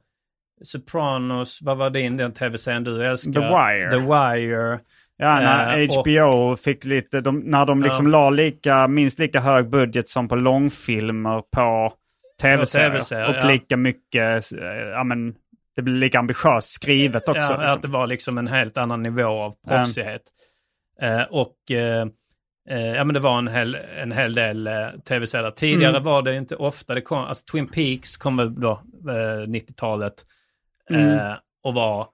[0.64, 3.32] Sopranos, vad var din den tv-serien du älskar?
[3.32, 3.90] The Wire.
[3.90, 4.80] The Wire.
[5.16, 8.10] Ja, när Eh, och- HBO fick lite, de, när de liksom Ja.
[8.12, 11.92] la lika, minst lika hög budget som på långfilmer på
[12.42, 12.90] tv-serier.
[12.90, 13.48] TV-serier, och ja.
[13.48, 15.34] lika mycket, eh, ja men,
[15.76, 17.52] det blir lika ambitiöst skrivet också.
[17.52, 17.76] Ja, liksom.
[17.76, 20.22] att det var liksom en helt annan nivå av proffsighet.
[21.02, 22.06] Eh, och eh,
[22.64, 25.50] ja, men det var en hel, en hel del eh, tv-serier.
[25.50, 26.02] Tidigare Mm.
[26.04, 28.70] var det inte ofta, det kom, alltså Twin Peaks kom väl då
[29.08, 30.14] eh, 90-talet.
[30.90, 31.18] Mm.
[31.18, 32.08] Eh, och var,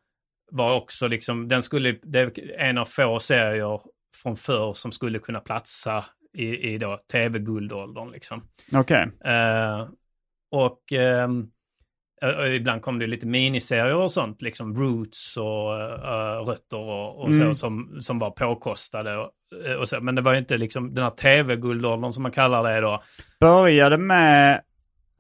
[0.51, 3.81] var också liksom, den skulle, det är en av få serier
[4.23, 8.43] från förr som skulle kunna platsa i, i då tv-guldåldern liksom.
[8.73, 9.09] Okej.
[9.25, 9.89] Eh,
[10.51, 11.47] och ehm, eh,
[12.57, 17.55] ibland kom det lite miniserier och sånt, liksom Roots och eh, Rötter och, och Mm.
[17.55, 19.17] så som, som var påkostade.
[19.17, 19.31] Och,
[19.81, 20.01] och så.
[20.01, 23.03] Men det var ju inte liksom den här tv-guldåldern som man kallar det då.
[23.41, 24.63] Började med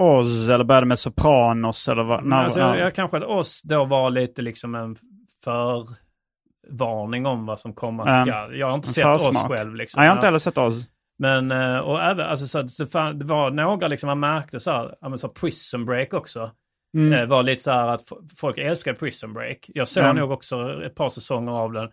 [0.02, 2.24] Oz eller började med Sopranos eller vad?
[2.24, 4.96] Men alltså, jag, jag kanske att oss då var lite liksom en
[6.68, 8.56] förvarning om vad som komma skall.
[8.56, 9.50] Jag har inte sett oss försmak.
[9.50, 9.74] själv.
[9.74, 9.98] Liksom.
[9.98, 10.86] Nej, jag har inte heller sett Oz.
[11.18, 15.18] Men, och även, alltså, så, det var några liksom man märkte så här, ja, men
[15.18, 16.50] så Prison Break också.
[16.94, 17.12] Mm.
[17.12, 18.02] Eh, var lite så här att
[18.36, 19.70] folk älskar Prison Break.
[19.74, 20.12] Jag såg Ja.
[20.12, 21.90] nog också ett par säsonger av den.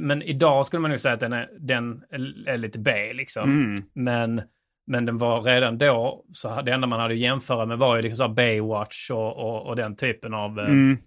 [0.00, 3.50] Men idag skulle man nog säga att den är, den är, är lite B liksom.
[3.50, 3.82] Mm.
[3.92, 4.42] Men,
[4.86, 8.02] men den var redan då, så det enda man hade att jämföra med var ju
[8.02, 10.58] liksom så här Baywatch och, och, och den typen av...
[10.60, 10.98] eh, Mm.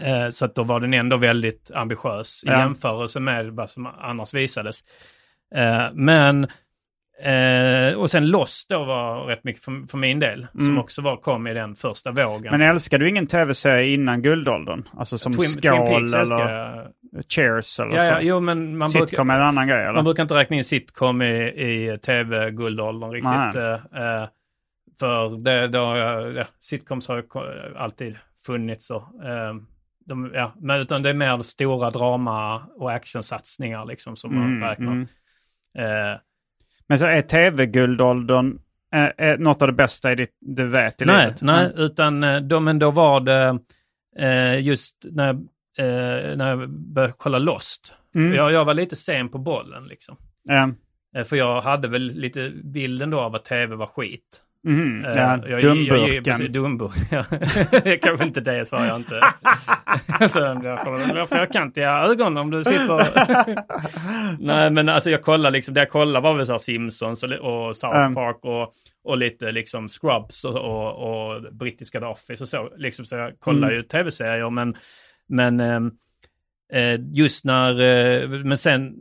[0.00, 2.58] Eh, så att då var den ändå väldigt ambitiös i Ja.
[2.60, 4.80] jämförelse med vad som annars visades.
[5.54, 6.46] Eh, men
[7.22, 10.46] Eh, och sen Lost då var rätt mycket för, för min del.
[10.52, 10.78] Som Mm.
[10.78, 12.50] också var, kom i den första vågen.
[12.50, 14.88] Men älskar du ingen tv-serie innan guldåldern?
[14.96, 16.88] Alltså som Twin, Skål Twin eller.
[17.28, 18.22] Cheers eller Ja, ja, så?
[18.22, 19.92] jo, men man Sitcom brukar, är en annan grej eller?
[19.92, 23.62] man brukar inte räkna in sitcom i, i tv-guldåldern riktigt.
[23.62, 23.72] Eh,
[24.22, 24.28] eh,
[25.00, 25.78] för det, då,
[26.36, 27.22] ja, sitcoms har ju
[27.76, 28.16] alltid
[28.46, 28.90] funnits.
[28.90, 29.54] Och, eh,
[30.06, 34.68] de, ja, men utan det är mer stora drama och actionsatsningar liksom som man Mm,
[34.68, 34.92] räknar.
[34.92, 35.06] mm.
[36.90, 38.58] Eh, Men så är tv-guldåldern
[38.94, 41.42] eh, är något av det bästa i ditt, du vet i nej, livet?
[41.42, 43.58] nej, utan eh, då, men då var det
[44.18, 45.30] eh, just när,
[45.78, 47.94] eh, när jag började kolla Lost.
[48.14, 48.34] Mm.
[48.34, 50.16] Jag, jag var lite sen på bollen liksom.
[51.16, 54.42] Eh, För jag hade väl lite bilden då av att tv var skit.
[54.68, 56.40] Eh, ja, jag- dumburken.
[56.40, 57.24] Jag, dumburken.
[57.70, 59.20] det är kanske inte det, sa jag inte.
[60.28, 63.06] så jag kommer jag får kantiga ögon om du sitter...
[64.46, 67.30] Nej, men alltså jag kollar liksom, det jag kollade var väl så här Simpsons och,
[67.30, 68.14] och South Mm.
[68.14, 70.92] Park och, och lite liksom Scrubs och, och,
[71.34, 72.70] och brittiska The Office och så.
[72.76, 73.74] Liksom, så jag kollar Mm.
[73.74, 74.76] ju tv-serier, men,
[75.28, 75.60] men
[76.72, 77.80] eh, just när...
[77.80, 78.92] Eh, men sen...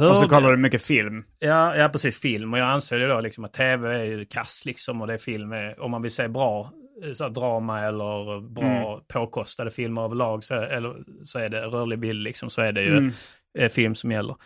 [0.00, 1.24] Och så hörde- kollar du mycket film.
[1.38, 2.20] Ja, ja, precis.
[2.20, 2.52] Film.
[2.52, 5.18] Och jag anser ju då liksom att tv är ju kass liksom och det är
[5.18, 5.52] film.
[5.52, 6.72] Är, om man vill se bra
[7.04, 9.00] eh, så drama eller bra Mm.
[9.08, 10.94] påkostade filmer överlag så, eller,
[11.24, 13.12] så är det rörlig bild liksom så är det ju Mm.
[13.58, 14.36] eh, film som gäller.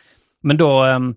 [0.42, 1.14] Men då, ehm,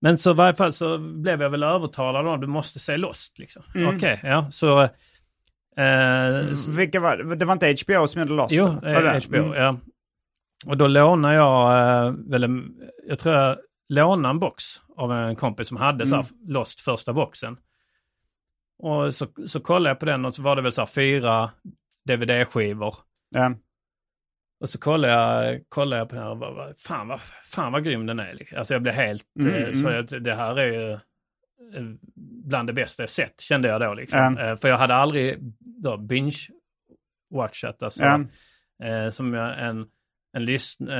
[0.00, 3.38] men så i varje fall så blev jag väl övertalad om du måste se Lost
[3.38, 3.62] liksom.
[3.74, 3.96] Mm.
[3.96, 4.88] Okej, ja, så...
[5.76, 7.34] Eh, Vilka var det?
[7.36, 8.54] Det var inte HBO som gjorde Lost?
[8.54, 8.80] Jo, då?
[8.82, 8.90] Det?
[8.92, 9.52] eh, HBO, Mm.
[9.62, 9.76] ja.
[10.66, 11.72] Och då lånade jag,
[12.06, 12.74] eh, väl, en-
[13.10, 13.58] jag tror jag
[13.88, 14.64] lånade en box
[14.96, 16.52] av en kompis som hade så här, Mm.
[16.52, 17.56] Lost första boxen.
[18.78, 21.50] Och så, så kollade jag på den och så var det väl så här fyra
[22.08, 22.94] DVD-skivor.
[23.30, 23.54] Ja.
[24.60, 28.06] Och så kollade jag, kollade jag på den och bara, fan, vad, fan vad grym
[28.06, 28.34] den är.
[28.34, 28.58] liksom.
[28.58, 29.94] Alltså jag blev helt, Mm, eh, så mm.
[29.94, 30.98] jag, det här är ju eh,
[32.46, 33.94] bland det bästa jag sett, kände jag då.
[33.94, 34.38] Liksom.
[34.38, 35.38] Eh, För jag hade aldrig
[35.82, 37.82] då binge-watchat.
[37.84, 38.04] Alltså,
[38.82, 39.86] eh, som jag, en,
[40.32, 40.88] en lyssn...
[40.88, 40.96] Eh,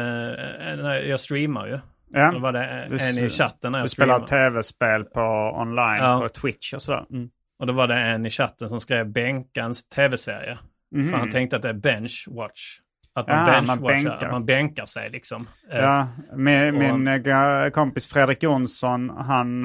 [1.08, 1.80] jag streamar ju.
[2.12, 2.30] Ja.
[2.32, 4.50] Då var det en, Du i chatten när Du jag spelar streamar.
[4.50, 5.20] tv-spel på
[5.56, 6.20] online Ja.
[6.22, 7.04] på Twitch och sådär.
[7.10, 7.28] Mm.
[7.58, 10.58] Och då var det en i chatten som skrev Bänkans tv-serie.
[10.94, 11.08] Mhm.
[11.08, 12.78] För han tänkte att det är bench watch.
[13.14, 14.10] Att man, Ja, man bänkar.
[14.26, 15.46] att man bänkar sig liksom.
[15.70, 19.64] Ja, min, och- min eh, kompis Fredrik Jonsson, han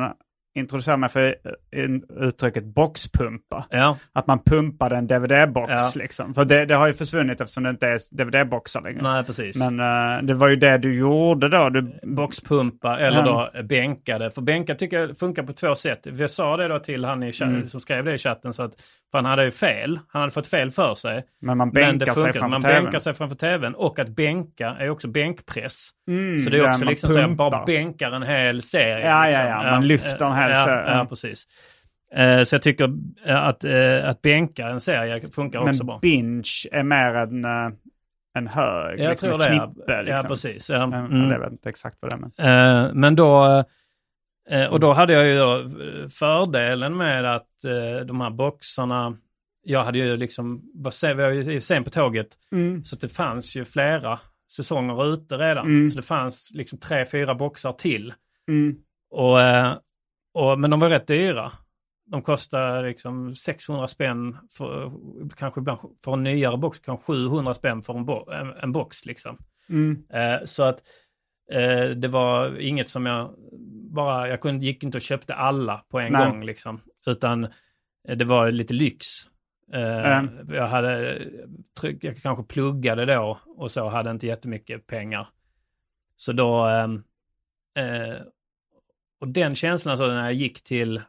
[0.56, 1.36] introducerade mig för
[1.72, 1.90] eh,
[2.28, 3.66] uttrycket boxpumpa.
[3.70, 5.92] Ja, Att man pumpade en DVD-box Ja.
[5.96, 6.34] liksom.
[6.34, 9.02] För det, det har ju försvunnit eftersom det inte är DVD-boxar längre.
[9.02, 9.60] nej precis.
[9.60, 11.70] Men eh, det var ju det du gjorde då.
[11.70, 13.50] Du, Boxpumpa eller Ja.
[13.54, 14.32] då bänkade.
[14.32, 16.08] För bänka tycker jag funkar på två sätt.
[16.20, 17.66] Jag sa det då till han i Mm.
[17.66, 18.54] som skrev det i chatten.
[18.54, 18.72] Så att,
[19.12, 20.00] för han hade ju fel.
[20.08, 21.24] Han hade fått fel för sig.
[21.42, 22.84] men man bänkar sig framför Man tvn.
[22.84, 23.76] bänkar sig framför tvn.
[23.76, 25.90] Och att bänka är också bänkpress.
[26.10, 27.52] Mm, så det är också man liksom så jag pumpar.
[27.52, 29.06] bara bänkar en hel serie.
[29.06, 29.46] Ja, ja, liksom.
[29.48, 29.72] ja.
[29.72, 30.98] Man lyfter en hel ja, serie.
[30.98, 31.48] Ja, precis.
[32.16, 32.94] Eh, Så jag tycker
[33.26, 36.00] eh, att, eh, att bänka en serie funkar också Men bra.
[36.02, 37.46] binge är mer en,
[38.38, 39.58] en hög, Jag liksom tror ett det.
[39.76, 40.04] knippe.
[40.04, 40.22] Liksom.
[40.24, 40.70] Ja, precis.
[40.70, 40.88] Ja.
[40.88, 41.32] Men, Mm.
[41.32, 42.88] Jag vet inte exakt vad det är.
[42.88, 43.00] Men...
[43.00, 43.64] Men då,
[44.70, 45.70] och då hade jag ju
[46.10, 47.48] fördelen med att
[48.06, 49.18] de här boxarna,
[49.64, 52.84] jag hade ju liksom, var vi var ju sen på tåget, Mm.
[52.84, 54.20] så det fanns ju flera
[54.56, 55.66] säsonger ute redan.
[55.66, 55.90] Mm.
[55.90, 58.14] Så det fanns liksom tre, fyra boxar till.
[58.48, 58.76] Mm.
[59.10, 59.38] Och,
[60.36, 61.52] och, men de var rätt dyra.
[62.06, 64.92] De kostar liksom 600 spänn, för,
[65.38, 69.06] kanske ibland för en nyare box, kanske 700 spänn för en, bo, en, en box
[69.06, 69.38] liksom.
[69.70, 70.04] Mm.
[70.10, 70.84] Eh, så att
[71.52, 73.36] eh, det var inget som jag
[73.92, 76.26] bara, jag kunde, gick inte och köpte alla på en Nej.
[76.26, 76.82] gång liksom.
[77.06, 77.44] Utan
[78.08, 79.06] eh, det var lite lyx.
[79.74, 80.54] Eh, Mm.
[80.54, 81.22] Jag hade,
[82.02, 85.28] jag kanske pluggade då och så, hade inte jättemycket pengar.
[86.16, 87.04] Så då, ehm,
[87.78, 88.16] eh,
[89.26, 91.02] och den känslan alltså när jag gick till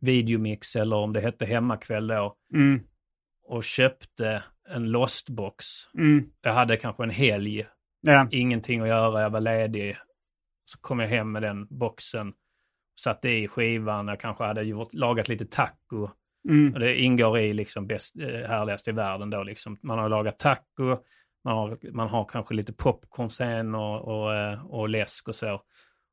[0.00, 2.80] Videomix eller om det hette Hemmakväll då Mm.
[3.44, 5.64] och köpte en Lost-box.
[5.94, 6.30] Mm.
[6.42, 7.66] Jag hade kanske en helg
[8.00, 8.28] Ja.
[8.30, 9.96] ingenting att göra, jag var ledig.
[10.64, 12.32] Så kom jag hem med den boxen,
[13.00, 16.08] satte i skivan, jag kanske hade gjort, lagat lite taco.
[16.48, 16.74] Mm.
[16.74, 19.78] Och det ingår i liksom bäst, eh, härligast i världen då liksom.
[19.82, 20.96] Man har lagat taco,
[21.44, 25.62] man har, man har kanske lite popcorn sen och, och, eh, och läsk och så.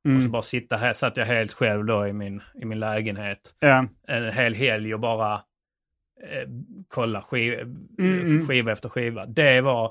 [0.06, 0.18] Mm.
[0.18, 3.40] Och så bara sitta här, satt jag helt själv då i min, i min lägenhet.
[3.60, 3.86] Ja.
[4.08, 6.50] En hel helg och bara eh,
[6.88, 7.54] kolla skiv,
[8.00, 8.48] Mm, mm.
[8.48, 9.26] skiva efter skiva.
[9.26, 9.86] Det var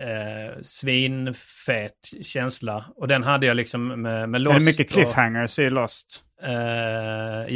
[0.00, 1.92] eh, svinfet
[2.22, 2.84] känsla.
[2.96, 4.58] Och den hade jag liksom med, med Är Lost.
[4.58, 6.22] det mycket och- cliffhangers i Lost?
[6.42, 6.52] Eh,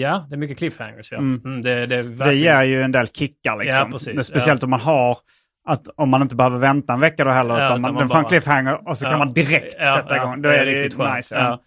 [0.01, 1.13] ja, det är mycket cliffhangers.
[1.13, 1.19] Ja.
[1.19, 1.41] Mm.
[1.45, 3.81] Mm, det, det, är Det verkligen- ger ju en del kickar liksom.
[3.87, 4.19] Ja, precis.
[4.19, 5.19] Är speciellt om man har
[5.69, 8.17] att om man inte behöver vänta en vecka då heller, Ja, utan man, den får
[8.17, 9.11] en bara- cliffhanger och så Ja.
[9.11, 10.43] kan man direkt Ja, sätta ja, igång.
[10.43, 11.59] Då det är det riktigt nice.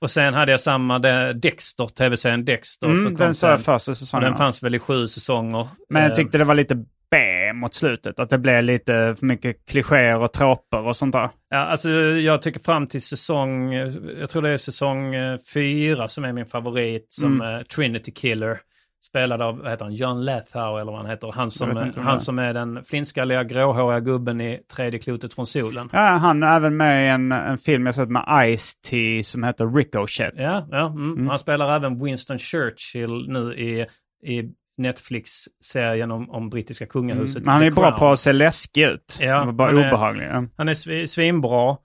[0.00, 2.86] Och sen hade jag samma det, Dexter, tv-serien Dexter.
[2.86, 4.24] Mm, den såg jag första säsongen.
[4.28, 5.68] Den fanns väl i sju säsonger.
[5.88, 6.74] Men jag Eh, tyckte det var lite
[7.10, 7.16] B
[7.54, 8.18] mot slutet.
[8.20, 11.30] Att det blev lite för mycket klichéer och tråper och sånt där.
[11.50, 13.72] Ja, alltså jag tycker fram till säsong,
[14.20, 17.54] jag tror det är säsong eh, fyra som är min favorit, som Mm.
[17.58, 18.58] eh, Trinity Killer.
[19.02, 21.32] Spelad av, vad heter han, John Lithgow eller vad han heter.
[21.32, 21.92] Han som, är.
[21.96, 25.88] han som är den flintskalliga gråhåriga gubben i tredje klotet från solen.
[25.92, 29.66] Ja, han är även med i en, en film jag sett med Ice-T som heter
[29.76, 30.34] Ricochet.
[30.36, 31.28] Ja, ja mm.
[31.28, 33.86] han spelar även Winston Churchill nu i,
[34.32, 37.42] i Netflix-serien om, om brittiska kungahuset.
[37.42, 37.48] Mm.
[37.48, 39.16] han är bra på att se läskig ut.
[39.20, 40.26] Ja, Ja, bara han är- obehaglig.
[40.26, 40.44] Ja.
[40.56, 41.76] Han är svi- svinbra.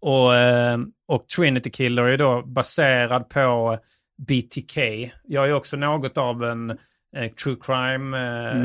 [0.00, 0.78] Och, eh,
[1.08, 3.78] och Trinity Killer är då baserad på
[4.18, 4.78] BTK.
[5.24, 6.70] Jag är också något av en
[7.16, 8.58] eh, true crime eh,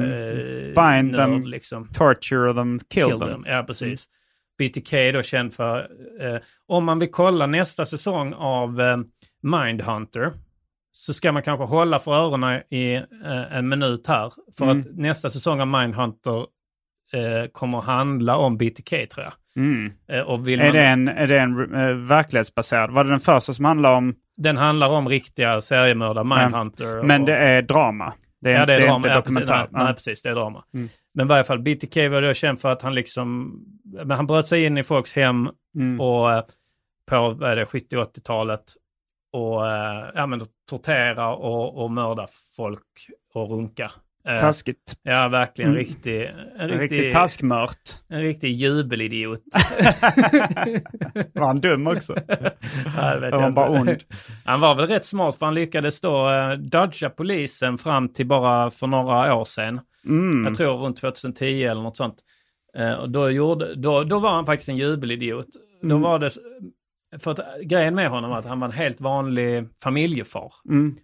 [0.65, 1.87] Bind nörd, them, liksom.
[1.93, 3.45] torture them, kill, them.
[3.47, 4.05] Ja, precis.
[4.57, 5.77] BTK är då känd för,
[6.19, 6.37] eh,
[6.67, 8.97] om man vill kolla nästa säsong av eh,
[9.41, 10.33] Mindhunter
[10.91, 14.31] så ska man kanske hålla för öronen i eh, en minut här.
[14.57, 14.79] För Mm.
[14.79, 16.45] att nästa säsong av Mindhunter
[17.13, 19.33] eh, kommer handla om BTK tror jag.
[19.59, 19.91] Mm.
[20.07, 22.91] Eh, och vill Är man, det en, är det en eh, verklighetsbaserad?
[22.91, 24.15] Var det den första som handlade om...
[24.37, 27.03] Den handlar om riktiga seriemördare, Mindhunter.
[27.03, 28.13] Men och, det är drama?
[28.41, 29.67] Det är, ja, det är, det är inte ja, precis, dokumentär?
[29.71, 30.63] nej, nej, precis, det är drama.
[30.73, 30.89] Mm.
[31.13, 33.53] Men i varje fall, BTK var då känd för att han liksom,
[33.83, 35.99] men han bröt sig in i folks hem Mm.
[35.99, 36.43] och eh,
[37.09, 38.63] på vad är det, 70-80-talet
[39.33, 39.65] och
[40.15, 42.85] ja, men, tortera och, och mörda folk
[43.33, 43.91] och runka.
[44.29, 44.95] Eh, Taskigt.
[45.03, 45.71] Ja, verkligen.
[45.71, 45.79] Mm.
[45.79, 47.77] Riktig, en, En riktig, riktigt taskmört.
[48.09, 49.41] en riktig jubelidiot.
[51.33, 52.15] Var han dum också?
[52.97, 53.91] Ja, det vet Han var bara inte.
[53.91, 54.03] ond.
[54.45, 58.71] Han var väl rätt smart för han lyckades då uh, dodga polisen fram till bara
[58.71, 59.81] för några år sedan.
[60.05, 60.43] Mm.
[60.43, 62.15] Jag tror runt 2010 eller något sånt.
[62.77, 65.47] Eh, och då, gjorde, då, då var han faktiskt en jubelidiot.
[65.81, 66.01] Då Mm.
[66.01, 66.29] var det,
[67.19, 70.53] för att grejen med honom var att han var en helt vanlig familjefar.
[70.69, 70.95] Mm.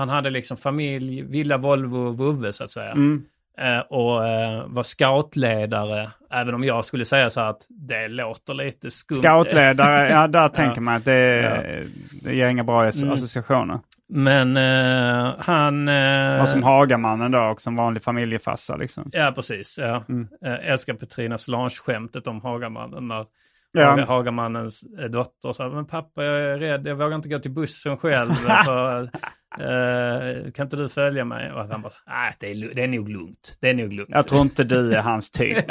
[0.00, 2.90] Han hade liksom familj, villa, Volvo, vovve så att säga.
[2.90, 3.22] Mm.
[3.58, 8.54] Eh, och eh, var scoutledare, även om jag skulle säga så här att det låter
[8.54, 9.16] lite skumt.
[9.22, 10.80] Scoutledare, ja där tänker Ja.
[10.80, 11.86] man att det,
[12.22, 13.12] det ger inga bra Mm.
[13.12, 13.78] associationer.
[14.12, 15.88] Men eh, han...
[15.88, 19.10] Eh, Och som Hagamannen då, och som vanlig familjefarsa liksom.
[19.12, 19.78] Ja, precis.
[19.78, 20.04] Ja.
[20.08, 20.28] Mm.
[20.40, 23.08] Jag älskar Petrina Solange-skämtet om Hagamannen.
[23.08, 23.26] När
[23.72, 23.90] Ja.
[23.90, 27.50] Haga, Hagamannens eh, dotter sa, men pappa jag är rädd, jag vågar inte gå till
[27.50, 28.30] bussen själv.
[28.64, 29.10] för,
[29.58, 31.52] eh, kan inte du följa mig?
[31.52, 33.58] Och han bara, nej det är, det är nog lugnt.
[33.60, 34.10] Det är nog lugnt.
[34.12, 35.56] Jag tror inte du är hans typ.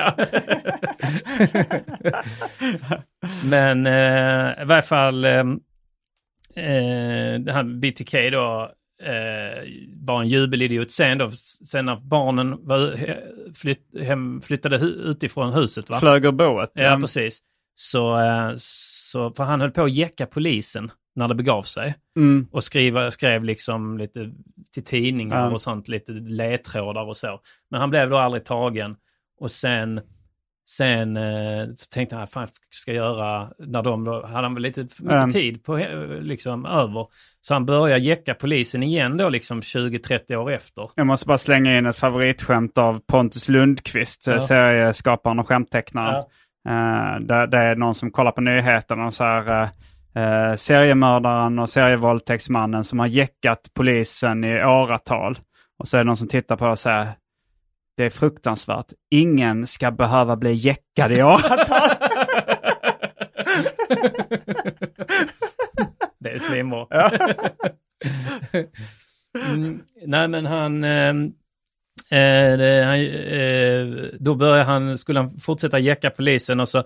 [3.49, 5.45] Men eh, i varje fall, eh,
[7.39, 8.71] det här BTK då
[9.03, 9.63] eh,
[9.95, 10.91] var en jubelidiot.
[10.91, 12.95] Sen då, sen när barnen var,
[13.53, 15.99] flytt, hem, flyttade hu, utifrån huset va?
[15.99, 16.71] Flög ur boet.
[16.73, 17.39] Ja, precis.
[17.75, 18.17] Så,
[18.57, 21.95] så, för han höll på att jäcka polisen när det begav sig.
[22.17, 22.47] Mm.
[22.51, 24.31] Och skriva, skrev liksom lite
[24.73, 25.51] till tidningar Ja.
[25.51, 27.39] och sånt, lite ledtrådar och så.
[27.71, 28.95] Men han blev då aldrig tagen.
[29.39, 30.01] Och sen,
[30.69, 34.63] sen eh, så tänkte han, fan ska jag göra, när de då, hade han väl
[34.63, 35.29] lite mycket Mm.
[35.29, 37.07] tid på, eh, liksom över.
[37.41, 40.89] Så han började jäcka polisen igen då liksom 20-30 år efter.
[40.95, 44.33] Jag måste bara slänga in ett favoritskämt av Pontus Lundqvist, Ja.
[44.33, 44.39] ja.
[44.39, 46.13] serieskaparen och skämttecknaren.
[46.13, 46.25] Ja.
[46.69, 49.69] Eh, där, det är någon som kollar på nyheterna och så här, eh,
[50.15, 55.39] eh, seriemördaren och serievåldtäktsmannen som har jäckat polisen i åratal.
[55.79, 57.07] Och så är det någon som tittar på det och säger
[57.97, 58.93] det är fruktansvärt.
[59.11, 61.89] Ingen ska behöva bli jäckad i åratal.
[66.19, 66.87] Det är svinbra.
[69.53, 71.09] mm, nej men han, eh,
[72.19, 73.87] eh, det, han eh,
[74.19, 76.83] då började han, skulle han fortsätta jäcka polisen och så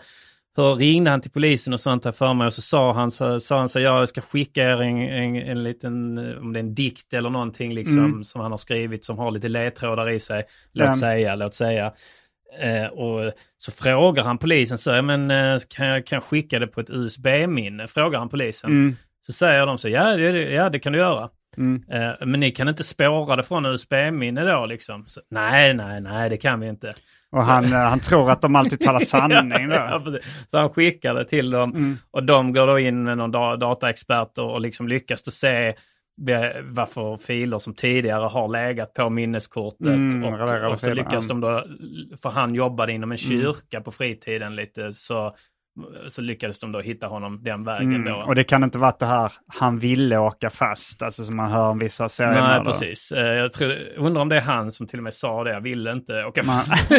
[0.56, 3.40] så ringde han till polisen och sånt här för mig och så sa han så,
[3.40, 6.60] sa han så ja, jag ska skicka er en, en, en liten, eh, om det
[6.60, 8.24] är en dikt eller någonting liksom Mm.
[8.24, 10.44] som han har skrivit som har lite ledtrådar i sig.
[10.74, 10.96] Låt Ja.
[10.96, 11.94] säga, låt säga.
[12.60, 16.60] Eh, och så frågar han polisen så, ja, men eh, kan jag, kan jag skicka
[16.60, 17.88] det på ett USB-minne?
[17.88, 18.72] Frågar han polisen.
[18.72, 18.96] Mm.
[19.26, 21.30] Så säger de så, ja det- ja, det kan du göra.
[21.58, 21.84] Mm.
[21.92, 25.04] Eh, men ni kan inte spåra det från USB-minne då liksom?
[25.08, 26.94] Så, nej, nej, nej, det kan vi inte.
[27.34, 30.04] Och han, eh, han tror att de alltid talar sanning Ja,
[30.48, 31.98] så han skickar det till dem Mm.
[32.12, 35.74] och de går då in med någon da- dataexpert och, liksom lyckas då se
[36.22, 39.88] ve- vad för filer som tidigare har legat på minneskortet.
[39.88, 41.66] Mm, och, och så lyckas de då,
[42.22, 43.30] för han jobbade inom en Mm.
[43.42, 45.36] kyrka på fritiden lite, så
[46.08, 48.16] så lyckades de då hitta honom den vägen då.
[48.16, 48.28] Mm.
[48.28, 51.70] Och det kan inte varit det här, han ville åka fast, alltså som man hör
[51.70, 52.42] om vissa serier.
[52.42, 53.12] Nej, precis.
[53.12, 55.62] Eh, Jag tror, undrar om det är han som till och med sa det, jag
[55.62, 56.90] ville inte åka Man- fast.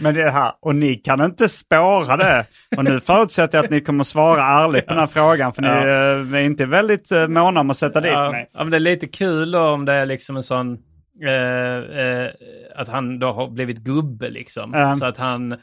[0.00, 2.44] Men det är här, och ni kan inte spåra det.
[2.76, 5.68] Och nu förutsätter jag att ni kommer svara ärligt på den här frågan, för ni
[5.68, 5.80] Ja.
[5.80, 8.48] eh, är inte väldigt eh, måna om att sätta dit ja, mig.
[8.52, 10.78] ja, men det är lite kul då om det är liksom en sån,
[11.26, 12.30] eh, eh,
[12.76, 14.70] att han då har blivit gubbe liksom.
[14.74, 14.94] Ja.
[14.94, 15.56] Så att han...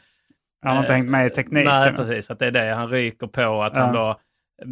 [0.62, 1.64] Han har inte eh, hängt med i tekniken.
[1.72, 2.30] Nej, precis.
[2.30, 3.62] Att det är det han ryker på.
[3.62, 4.20] Att han då,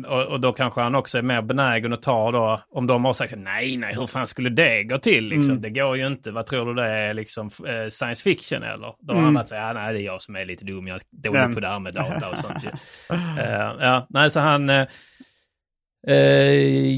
[0.09, 3.13] och, och då kanske han också är mer benägen att ta då, om de har
[3.13, 5.25] sagt nej, nej, hur fan skulle det gå till?
[5.29, 5.63] Liksom, Mm.
[5.63, 6.31] Det går ju inte.
[6.31, 8.95] Vad tror du det är, liksom, eh, science fiction eller?
[9.01, 9.37] Då har Mm.
[9.37, 11.55] han så här, nej, det är jag som är lite dum, jag är dålig Vem?
[11.55, 12.65] på det här med data och sånt.
[12.65, 12.69] ju."
[13.43, 14.71] Eh, ja, nej, så han...
[14.71, 14.87] eh,
[16.07, 16.15] eh,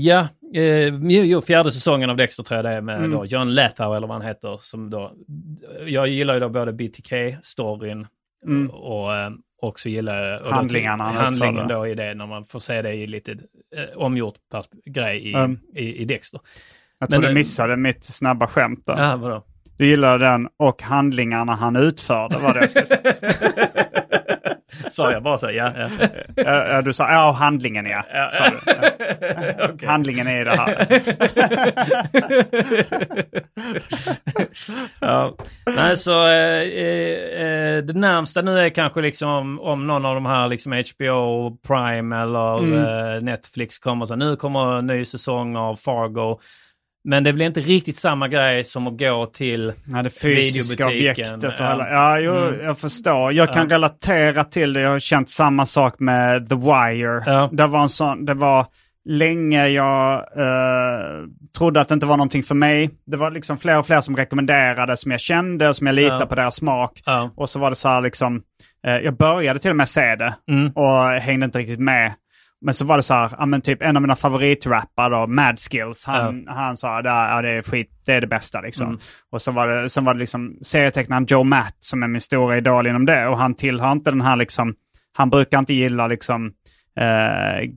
[0.07, 3.25] ja, eh, jo, fjärde säsongen av Dexter tror jag det är med Mm.
[3.27, 4.59] John Lethal eller vad han heter.
[4.63, 5.13] Som då,
[5.87, 8.07] jag gillar ju då både BTK-storyn
[8.47, 8.71] Mm.
[8.71, 9.31] och eh,
[9.63, 10.41] också gillar jag...
[10.41, 13.33] och då- Handlingarna han Handlingen då i det, när man får se det i lite
[13.77, 14.35] eh, omgjort
[14.85, 15.59] grej i, Mm.
[15.75, 16.41] i, i Dexter.
[16.99, 19.03] Jag tror Men, du missade mitt snabba skämt där.
[19.11, 19.45] Ja, vadå?
[19.79, 23.15] Du gillade den och handlingarna han utförde var det jag skulle säga.
[24.91, 25.51] Sa jag bara så?
[25.51, 25.89] Ja, ja.
[26.45, 28.05] Ja, du sa ja, handlingen ja.
[28.13, 28.31] Ja.
[28.33, 28.59] Sa du.
[28.67, 28.91] Ja.
[29.75, 29.89] Okej.
[29.89, 30.87] Handlingen är det här.
[35.01, 35.35] ja.
[35.77, 40.49] Nej, så eh, eh, det närmsta nu är kanske liksom om någon av de här
[40.49, 42.79] liksom HBO, Prime eller Mm.
[43.17, 46.41] eh, Netflix kommer så nu kommer en ny säsong av Fargo.
[47.05, 51.45] Men det blir inte riktigt samma grej som att gå till Ja, det fysiska objektet
[51.45, 51.69] och Ja.
[51.71, 51.89] hela.
[51.91, 52.61] Ja, jo, Mm.
[52.65, 53.33] jag förstår.
[53.33, 53.75] Jag kan Ja.
[53.75, 54.81] relatera till det.
[54.81, 57.23] Jag har känt samma sak med The Wire.
[57.27, 57.49] Ja.
[57.53, 58.67] Det var en sån, det var
[59.05, 61.27] länge jag eh,
[61.59, 62.91] trodde att det inte var någonting för mig.
[63.07, 66.23] Det var liksom fler och fler som rekommenderade, som jag kände och som jag litade
[66.23, 66.27] Ja.
[66.27, 67.03] på deras smak.
[67.07, 67.31] Ja.
[67.37, 68.43] Och så var det så här liksom,
[68.87, 70.73] eh, jag började till och med se det Mm.
[70.73, 72.13] och hängde inte riktigt med.
[72.63, 75.59] Men så var det så här, ja men typ en av mina favoritrappar då, Mad
[75.61, 78.87] Skills, han, han sa "Det- ja, det är skit, det är det bästa liksom.
[78.87, 78.99] Mm.
[79.31, 82.57] Och så var det, sen var det liksom serietecknaren Joe Matt som är min stora
[82.57, 83.27] idol inom det.
[83.29, 84.75] Och han tillhör inte den här liksom,
[85.17, 86.53] han brukar inte gilla liksom
[87.01, 87.69] eh,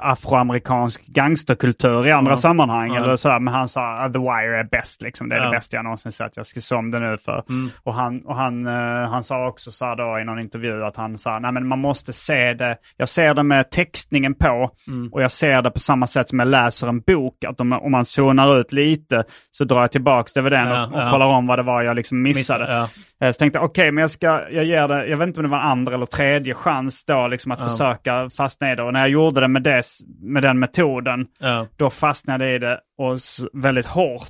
[0.00, 2.36] afroamerikansk gangsterkultur i andra Ja.
[2.36, 2.94] sammanhang.
[2.94, 3.02] Ja.
[3.02, 5.28] Eller så här, men han sa att The Wire är bäst, liksom.
[5.28, 5.44] det är Ja.
[5.44, 6.36] det bästa jag någonsin sett.
[6.36, 7.44] Jag ska se om det nu för.
[7.48, 7.70] Mm.
[7.82, 10.96] Och, han, och han, eh, han sa också så här då i någon intervju att
[10.96, 15.08] han sa, nej men man måste se det, jag ser det med textningen på Mm.
[15.12, 17.44] och jag ser det på samma sätt som jag läser en bok.
[17.44, 21.00] Att om, om man zonar ut lite så drar jag tillbaks DVDn Ja, och, och
[21.00, 21.10] ja.
[21.10, 22.72] kollar om vad det var jag liksom missade.
[22.72, 22.88] Ja.
[23.26, 25.44] Eh, Så tänkte jag, okej, men jag ska, jag ger det, jag vet inte om
[25.44, 28.82] det var en andra eller tredje chans då, liksom att försöka fastna i det.
[28.82, 29.82] Och när jag gjorde det med, det,
[30.22, 31.66] med den metoden, Ja.
[31.76, 33.18] då fastnade jag i det och
[33.52, 34.28] väldigt hårt.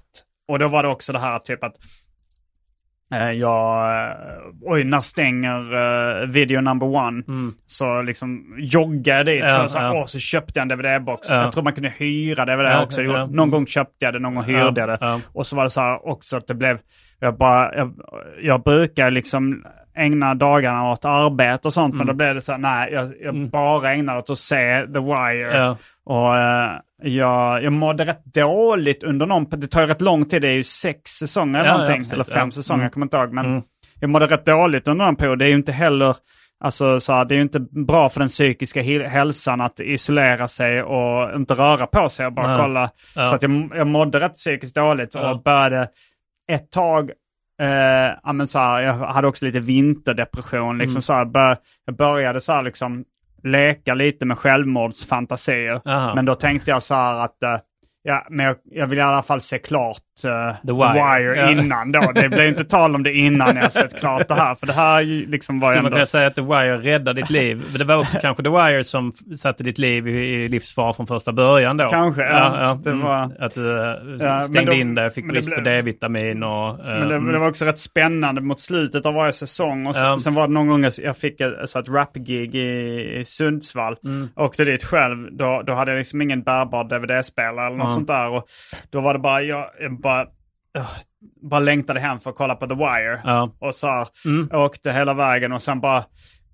[0.48, 1.74] Och då var det också det här typ att
[3.14, 4.12] eh, jag, eh,
[4.60, 5.74] oj, när stänger
[6.22, 7.22] eh, video number one?
[7.28, 7.54] Mm.
[7.66, 9.92] Så liksom joggade jag dit, Ja, så, ja.
[9.92, 11.30] åh, så köpte jag en DVD-box.
[11.30, 11.42] Ja.
[11.42, 13.02] Jag tror man kunde hyra DVD Ja, också.
[13.02, 13.26] ja.
[13.26, 15.20] Någon gång köpte jag det, någon gång hyrde jag det.
[15.32, 16.78] Och så var det så här också att det blev,
[17.20, 17.94] jag bara, jag,
[18.42, 19.64] jag brukar liksom
[19.96, 23.50] ägna dagarna åt arbete och sånt, men då blev det så här, nej, jag, jag
[23.50, 25.56] bara ägnade åt att se The Wire.
[25.58, 25.76] Ja.
[26.04, 26.70] Och eh,
[27.02, 30.52] jag, jag mådde rätt dåligt under någon, det tar ju rätt lång tid, det är
[30.52, 32.12] ju sex säsonger eller Ja, ja, någonting, precis.
[32.12, 32.50] eller fem Ja.
[32.50, 32.84] säsonger, Mm.
[32.84, 33.62] jag kommer inte ihåg, men Mm.
[34.00, 35.38] jag mådde rätt dåligt under den perioden.
[35.38, 36.16] Det är ju inte heller,
[36.64, 40.82] alltså så här, det är ju inte bra för den psykiska hälsan att isolera sig
[40.82, 42.58] och inte röra på sig och bara Ja.
[42.58, 42.90] kolla.
[43.16, 43.26] Ja.
[43.26, 45.30] Så att jag, jag mådde rätt psykiskt dåligt Ja.
[45.30, 45.88] och började
[46.52, 47.10] ett tag,
[47.60, 50.78] eh, ja, men så här, jag hade också lite vinterdepression.
[50.78, 51.02] Liksom, Mm.
[51.02, 53.04] så här, bör, jag började så här, liksom,
[53.42, 55.80] leka lite med självmordsfantasier.
[55.84, 56.14] Aha.
[56.14, 57.56] Men då tänkte jag så här att eh,
[58.04, 61.36] Ja, men jag, jag vill i alla fall se klart eh, The Wire.
[61.36, 61.50] Ja.
[61.50, 62.12] innan då.
[62.14, 64.54] Det blev inte tal om det innan jag sett klart det här.
[64.54, 65.90] För det här liksom var Skulle ändå...
[65.90, 67.62] man kunna säga att The Wire räddade ditt liv?
[67.70, 71.32] Men Det var också kanske The Wire som satte ditt liv i, livsfara från första
[71.32, 71.88] början då?
[71.88, 72.78] Kanske, ja.
[72.84, 73.02] Det mm.
[73.02, 75.74] var- Att du eh, men stängde då- in dig, fick men det brist på blev-
[75.82, 76.68] D-vitamin och...
[76.68, 77.32] eh, Men det, mm.
[77.32, 79.86] det var också rätt spännande mot slutet av varje säsong.
[79.86, 80.18] Och sen, Ja.
[80.18, 83.96] sen var det någon gång jag- fick ett, så ett rap-gig i, i Sundsvall.
[84.04, 84.28] Mm.
[84.36, 85.28] Åkte dit själv.
[85.32, 87.94] Då, då hade jag liksom ingen bärbar DVD-spelare eller något Ja.
[87.94, 88.28] sånt där.
[88.30, 88.44] Och
[88.90, 90.90] då var det bara, jag, jag bara, uh,
[91.42, 93.20] bara längtade hem för att kolla på The Wire.
[93.24, 93.52] Ja.
[93.58, 94.48] Och så här, Mm.
[94.52, 96.04] åkte hela vägen och sen bara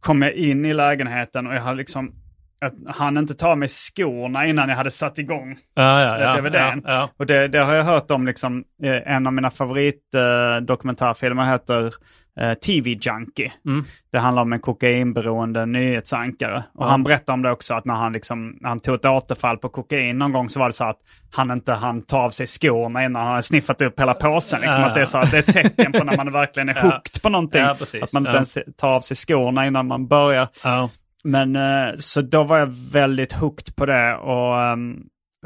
[0.00, 2.12] kom jag in i lägenheten och jag hade liksom
[2.60, 6.30] att han inte tar mig skorna innan jag hade satt igång Ja, ja, ja.
[6.30, 6.82] eh, DVDn.
[6.84, 7.10] Ja, ja.
[7.16, 11.94] Och det, det har jag hört om, liksom, eh, en av mina favoritdokumentärfilmer eh, heter
[12.40, 13.52] eh, TV Junkie.
[13.66, 13.84] Mm.
[14.12, 16.64] Det handlar om en kokainberoende nyhetsankare.
[16.74, 16.88] Och Ja.
[16.88, 19.68] han berättar om det också, att när han, liksom, när han tog ett återfall på
[19.68, 20.98] kokain någon gång så var det så att
[21.32, 24.60] han inte han ta av sig skorna innan han hade sniffat upp hela påsen.
[24.60, 24.88] Liksom, Ja.
[24.88, 26.82] att det, är så att det är ett tecken på när man verkligen är Ja.
[26.82, 27.60] hooked på någonting.
[27.60, 27.70] Ja,
[28.02, 30.48] att man inte ens tar av sig skorna innan man börjar.
[30.64, 30.90] Ja.
[31.24, 34.96] Men eh, så då var jag väldigt hooked på det och ehm,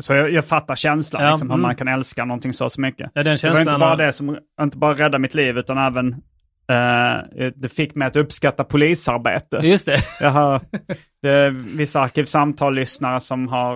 [0.00, 1.62] så jag, jag fattar känslan, Ja, liksom, hur mm.
[1.62, 3.10] man kan älska någonting så, så mycket.
[3.14, 6.16] Ja, det var inte bara det som inte bara räddade mitt liv utan även
[6.72, 9.56] eh, det fick mig att uppskatta polisarbete.
[9.62, 9.98] Just det.
[10.20, 10.60] Jag har
[11.22, 13.74] det vissa arkivsamtal-lyssnare som har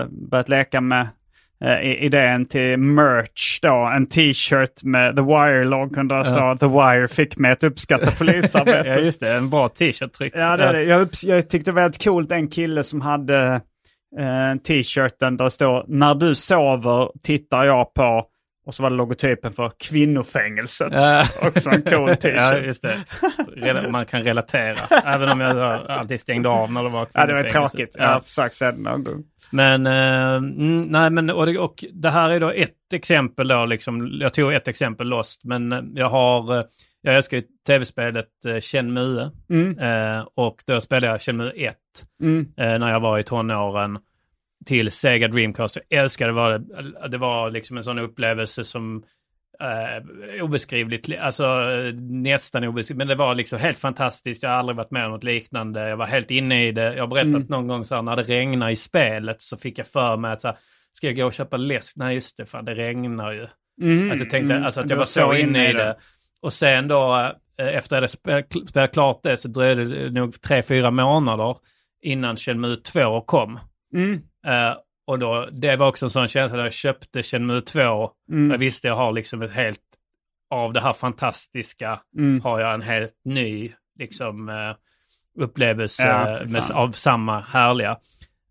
[0.00, 1.08] eh, börjat leka med
[1.82, 7.08] i- idén till merch då, en t-shirt med The Wire-loggan där det står The Wire
[7.08, 8.88] fick mig att uppskatta polisarbete.
[8.88, 9.32] ja, just det.
[9.32, 10.32] En bra t-shirt-tryck.
[10.36, 10.82] Ja, det är det.
[10.84, 13.60] Jag, jag tyckte det var väldigt coolt en kille som hade
[14.66, 18.24] t-shirten där det står När du sover tittar jag på
[18.66, 20.92] och så var det logotypen för kvinnofängelset.
[21.42, 22.34] Också en cool t-shirt.
[22.36, 23.88] Ja, just det.
[23.90, 24.76] Man kan relatera.
[25.04, 27.96] Även om jag alltid stängde av när det var Ja, det var tråkigt.
[27.98, 29.24] Jag har försökt se det någon gång.
[29.50, 33.64] Men, eh, mm, nej men, och det, och det här är då ett exempel då,
[33.64, 36.64] liksom, jag tog ett exempel Lost, men eh, jag har, eh,
[37.02, 39.78] jag älskar ju tv-spelet eh, Shenmue, Mm.
[39.78, 41.76] eh, och då spelade jag Shenmue 1
[42.22, 42.46] Mm.
[42.56, 43.98] eh, när jag var i tonåren
[44.66, 45.78] till Sega Dreamcast.
[45.88, 46.58] Jag älskade det, var,
[47.08, 49.02] det var liksom en sån upplevelse som
[49.60, 51.46] eh, obeskrivligt, li- alltså
[52.10, 54.42] nästan obeskrivligt, men det var liksom helt fantastiskt.
[54.42, 55.88] Jag har aldrig varit med om något liknande.
[55.88, 56.94] Jag var helt inne i det.
[56.94, 57.46] Jag har berättat Mm.
[57.48, 60.40] någon gång så här, när det regnar i spelet så fick jag för mig att
[60.40, 60.56] så här,
[60.92, 61.96] ska jag gå och köpa läsk?
[61.96, 63.46] Nej just det, fan det regnar ju.
[63.82, 64.10] Mm.
[64.10, 64.64] Att jag tänkte Mm.
[64.66, 65.96] alltså, att jag var så inne i det.
[66.42, 67.14] Och sen då,
[67.58, 71.56] eh, efter jag hade spelat, klart det så dröjde det nog tre, fyra månader
[72.02, 73.58] innan Shenmue 2 kom.
[73.94, 74.20] Mm.
[74.46, 74.76] Eh,
[75.06, 78.10] och då, det var också en sån känsla när jag köpte Shenmue 2.
[78.30, 78.50] Mm.
[78.50, 79.80] Jag visste jag har liksom ett helt,
[80.50, 82.40] av det här fantastiska, Mm.
[82.40, 84.74] har jag en helt ny liksom eh,
[85.44, 87.96] upplevelse Ja, med, av samma härliga.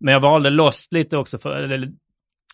[0.00, 1.88] Men jag valde Lost lite också för, eller,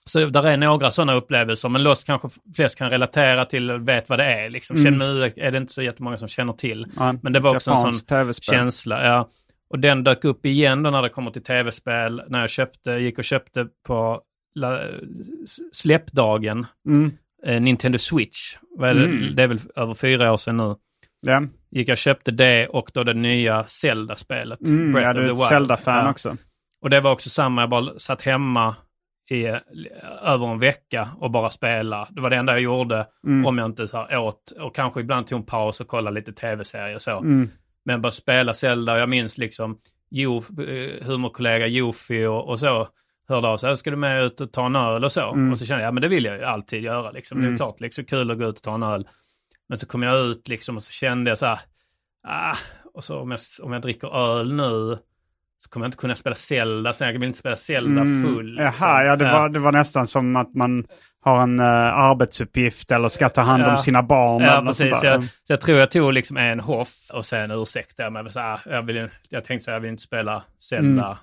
[0.04, 4.18] så där är några sådana upplevelser, men Lost kanske flest kan relatera till, vet vad
[4.18, 4.48] det är.
[4.48, 4.76] Liksom.
[4.76, 4.84] Mm.
[4.84, 6.86] Shenmue är det inte så jättemånga som känner till.
[6.96, 9.04] Ja, Men det var också en sån känsla.
[9.06, 9.28] Ja.
[9.70, 12.22] Och den dök upp igen då när det kommer till tv-spel.
[12.28, 14.22] När jag köpte, gick och köpte på
[14.54, 14.80] la,
[15.72, 17.10] släppdagen Mm.
[17.46, 18.56] eh, Nintendo Switch.
[18.76, 19.04] Vad är det?
[19.04, 19.34] Mm.
[19.34, 20.74] det är väl över fyra år sedan nu.
[21.20, 21.42] Ja.
[21.70, 24.60] Gick jag och köpte det och då det nya Zelda-spelet.
[24.68, 25.38] Mm, Breath ja, du är ett.
[25.38, 26.10] Zelda-fan Ja.
[26.10, 26.36] också.
[26.80, 28.76] Och det var också samma, jag bara satt hemma
[29.30, 29.56] i eh,
[30.22, 32.08] över en vecka och bara spela.
[32.10, 33.46] Det var det enda jag gjorde Mm.
[33.46, 36.32] om jag inte så här åt och kanske ibland tog en paus och kollade lite
[36.32, 37.18] tv-serier och så.
[37.18, 37.50] Mm.
[37.84, 39.78] Men bara spela Zelda, jag minns liksom
[40.10, 42.88] jo, eh, humorkollega Jofi och, och så
[43.28, 45.32] hörde av sig, ska du med ut och ta en öl och så?
[45.32, 45.52] Mm.
[45.52, 47.38] Och så kände jag, ja men det vill jag ju alltid göra liksom.
[47.38, 47.56] Det är Mm.
[47.56, 49.08] klart, liksom kul att gå ut och ta en öl.
[49.68, 51.58] Men så kom jag ut liksom och så kände jag så här,
[52.28, 52.56] ah,
[52.94, 54.98] och så om jag, om jag dricker öl nu
[55.58, 58.46] så kommer jag inte kunna spela Zelda sen, jag vill inte spela Zelda full.
[58.46, 58.60] liksom.
[58.60, 58.72] Mm.
[58.80, 60.86] Jaha, ja, det, Var, det var nästan som att man
[61.20, 63.76] har en uh, arbetsuppgift eller ska ta hand om Ja.
[63.76, 64.42] sina barn.
[64.42, 65.02] Ja, precis.
[65.02, 68.32] Jag, så jag tror jag tog liksom en hoff och sen ursäktade jag mig.
[68.32, 71.16] Så här, jag, vill, jag tänkte så här, jag vill inte spela Zelda Mm.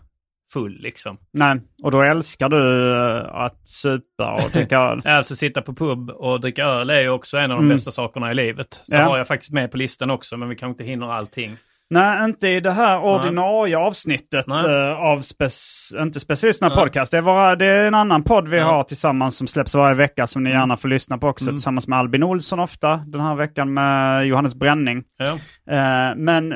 [0.53, 1.17] full liksom.
[1.33, 5.01] Nej, och då älskar du eh, att supa och dricka öl.
[5.05, 7.75] Alltså sitta på pub och dricka öl är ju också en av de Mm.
[7.75, 8.83] bästa sakerna i livet.
[8.87, 9.03] Det Ja.
[9.03, 11.57] har jag faktiskt med på listan också, men vi kanske inte hinner allting.
[11.89, 14.65] Nej, inte i det här ordinarie avsnittet Nej.
[14.65, 16.83] eh, av spec- inte Specialisterna Nej.
[16.83, 17.11] Podcast.
[17.11, 18.65] Det är, bara, det är en annan podd vi Ja.
[18.65, 20.59] har tillsammans som släpps varje vecka som ni Mm.
[20.59, 21.55] gärna får lyssna på också Mm.
[21.55, 22.97] tillsammans med Albin Olsson ofta.
[22.97, 25.03] Den här veckan med Johannes Bränning.
[25.17, 25.31] Ja.
[25.75, 26.53] Eh, men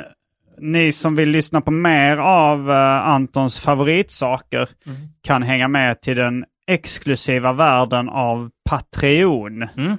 [0.62, 4.98] ni som vill lyssna på mer av eh, Antons favoritsaker Mm.
[5.24, 9.62] kan hänga med till den exklusiva världen av Patreon.
[9.78, 9.92] Mm.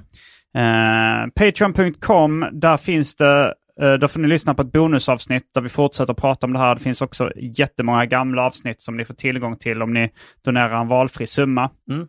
[0.57, 5.69] Eh, Patreon.com, där finns det, eh, där får ni lyssna på ett bonusavsnitt där vi
[5.69, 6.75] fortsätter prata om det här.
[6.75, 10.11] Det finns också jättemånga gamla avsnitt som ni får tillgång till om ni
[10.45, 11.71] donerar en valfri summa.
[11.91, 12.07] Mm.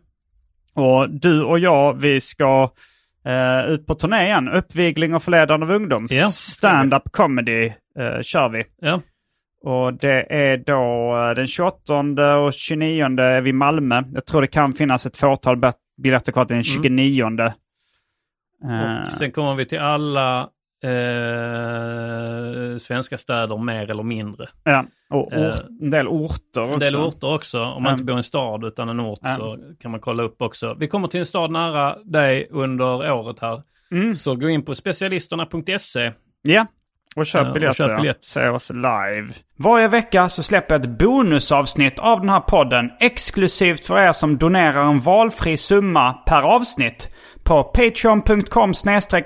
[0.74, 2.70] Och du och jag, vi ska
[3.24, 4.48] eh, ut på turné igen.
[4.48, 6.08] Uppvigling och förledande av ungdom.
[6.10, 7.66] Ja, Stand-up comedy
[7.98, 8.64] eh, kör vi.
[8.80, 9.00] Ja.
[9.64, 14.02] Och det är då eh, den 28 och 29 är vi i Malmö.
[14.12, 15.60] Jag tror det kan finnas ett fåtal
[16.02, 17.24] biljetter kvar till den 29.
[18.64, 20.48] Eh, Och sen kommer vi till alla
[20.82, 24.48] eh, svenska städer mer eller mindre.
[24.64, 26.72] ja, och eh, en del orter också.
[26.74, 27.60] En del orter också.
[27.62, 27.92] Om man Ja.
[27.92, 29.34] inte bor i en stad utan en ort Ja.
[29.36, 30.76] så kan man kolla upp också.
[30.78, 33.62] Vi kommer till en stad nära dig under året här.
[33.92, 34.14] Mm.
[34.14, 36.12] Så gå in på specialisterna.se
[36.42, 36.66] Ja,
[37.16, 37.90] Och köp Ja, biljetter.
[37.90, 38.24] och biljett.
[38.24, 39.28] Se oss live.
[39.58, 44.38] Varje vecka så släpper jag ett bonusavsnitt av den här podden exklusivt för er som
[44.38, 47.08] donerar en valfri summa per avsnitt
[47.44, 48.72] på patreon.com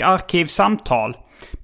[0.04, 1.16] arkivsamtal.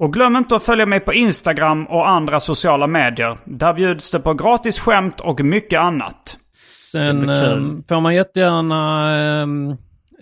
[0.00, 3.38] Och glöm inte att följa mig på Instagram och andra sociala medier.
[3.44, 6.38] Där bjuds det på gratis skämt och mycket annat.
[6.92, 7.64] Sen blir kul.
[7.64, 9.12] eh, får man jättegärna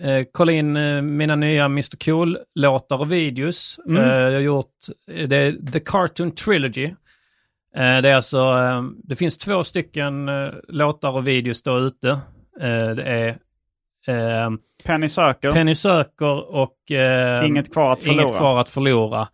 [0.01, 3.79] eh, eh, kolla in eh, mina nya Mr Cool-låtar och videos.
[3.87, 4.03] Mm.
[4.03, 4.75] Eh, jag har gjort,
[5.27, 6.85] det är The Cartoon Trilogy.
[7.75, 12.09] Eh, det är alltså, eh, det finns två stycken eh, låtar och videos då ute.
[12.61, 13.27] Eh, det är
[14.07, 14.49] eh,
[14.83, 15.51] Penny söker.
[15.51, 18.21] Penny söker och eh, Inget kvar att förlora.
[18.23, 19.27] Inget kvar att förlora.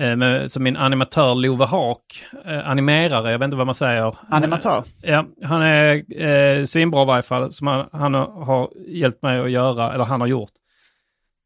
[0.00, 4.14] Eh, med, som min animatör Love Haak, eh, animerare, jag vet inte vad man säger.
[4.28, 4.84] Animatör?
[5.02, 7.52] Ja, han är eh, svinbra i varje fall.
[7.52, 10.50] Som han, han har- hjälpt mig att göra, eller han har gjort.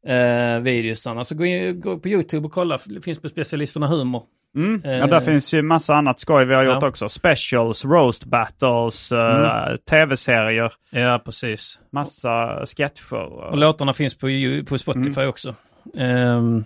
[0.07, 1.23] Eh, videosarna.
[1.23, 4.23] Så gå, in, gå på YouTube och kolla, det finns på specialisterna humor.
[4.55, 4.81] Mm.
[4.83, 6.87] Ja, Eh, där finns ju massa annat skoj vi har gjort ja.
[6.87, 7.09] också.
[7.09, 11.79] Specials, roast battles, eh, tv-serier, Ja, precis.
[11.91, 13.15] massa sketcher.
[13.51, 14.27] Och låtarna finns på,
[14.67, 15.55] på Spotify också.
[15.97, 16.63] Ehm,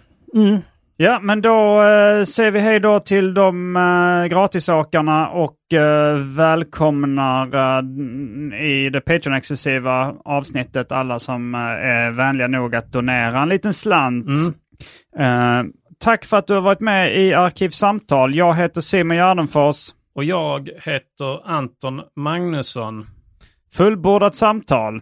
[1.01, 7.45] Ja, men då eh, säger vi hej då till de uh, gratisåkarna och eh, välkomnar
[7.45, 13.73] eh, i det Patreon-exklusiva avsnittet alla som eh, är vänliga nog att donera en liten
[13.73, 14.27] slant.
[15.19, 15.63] Eh,
[15.99, 18.35] tack för att du har varit med i Arkivsamtal.
[18.35, 19.89] Jag heter Simon Gärdenfors.
[20.15, 23.07] och jag heter Anton Magnusson.
[23.73, 25.01] Fullbordat samtal.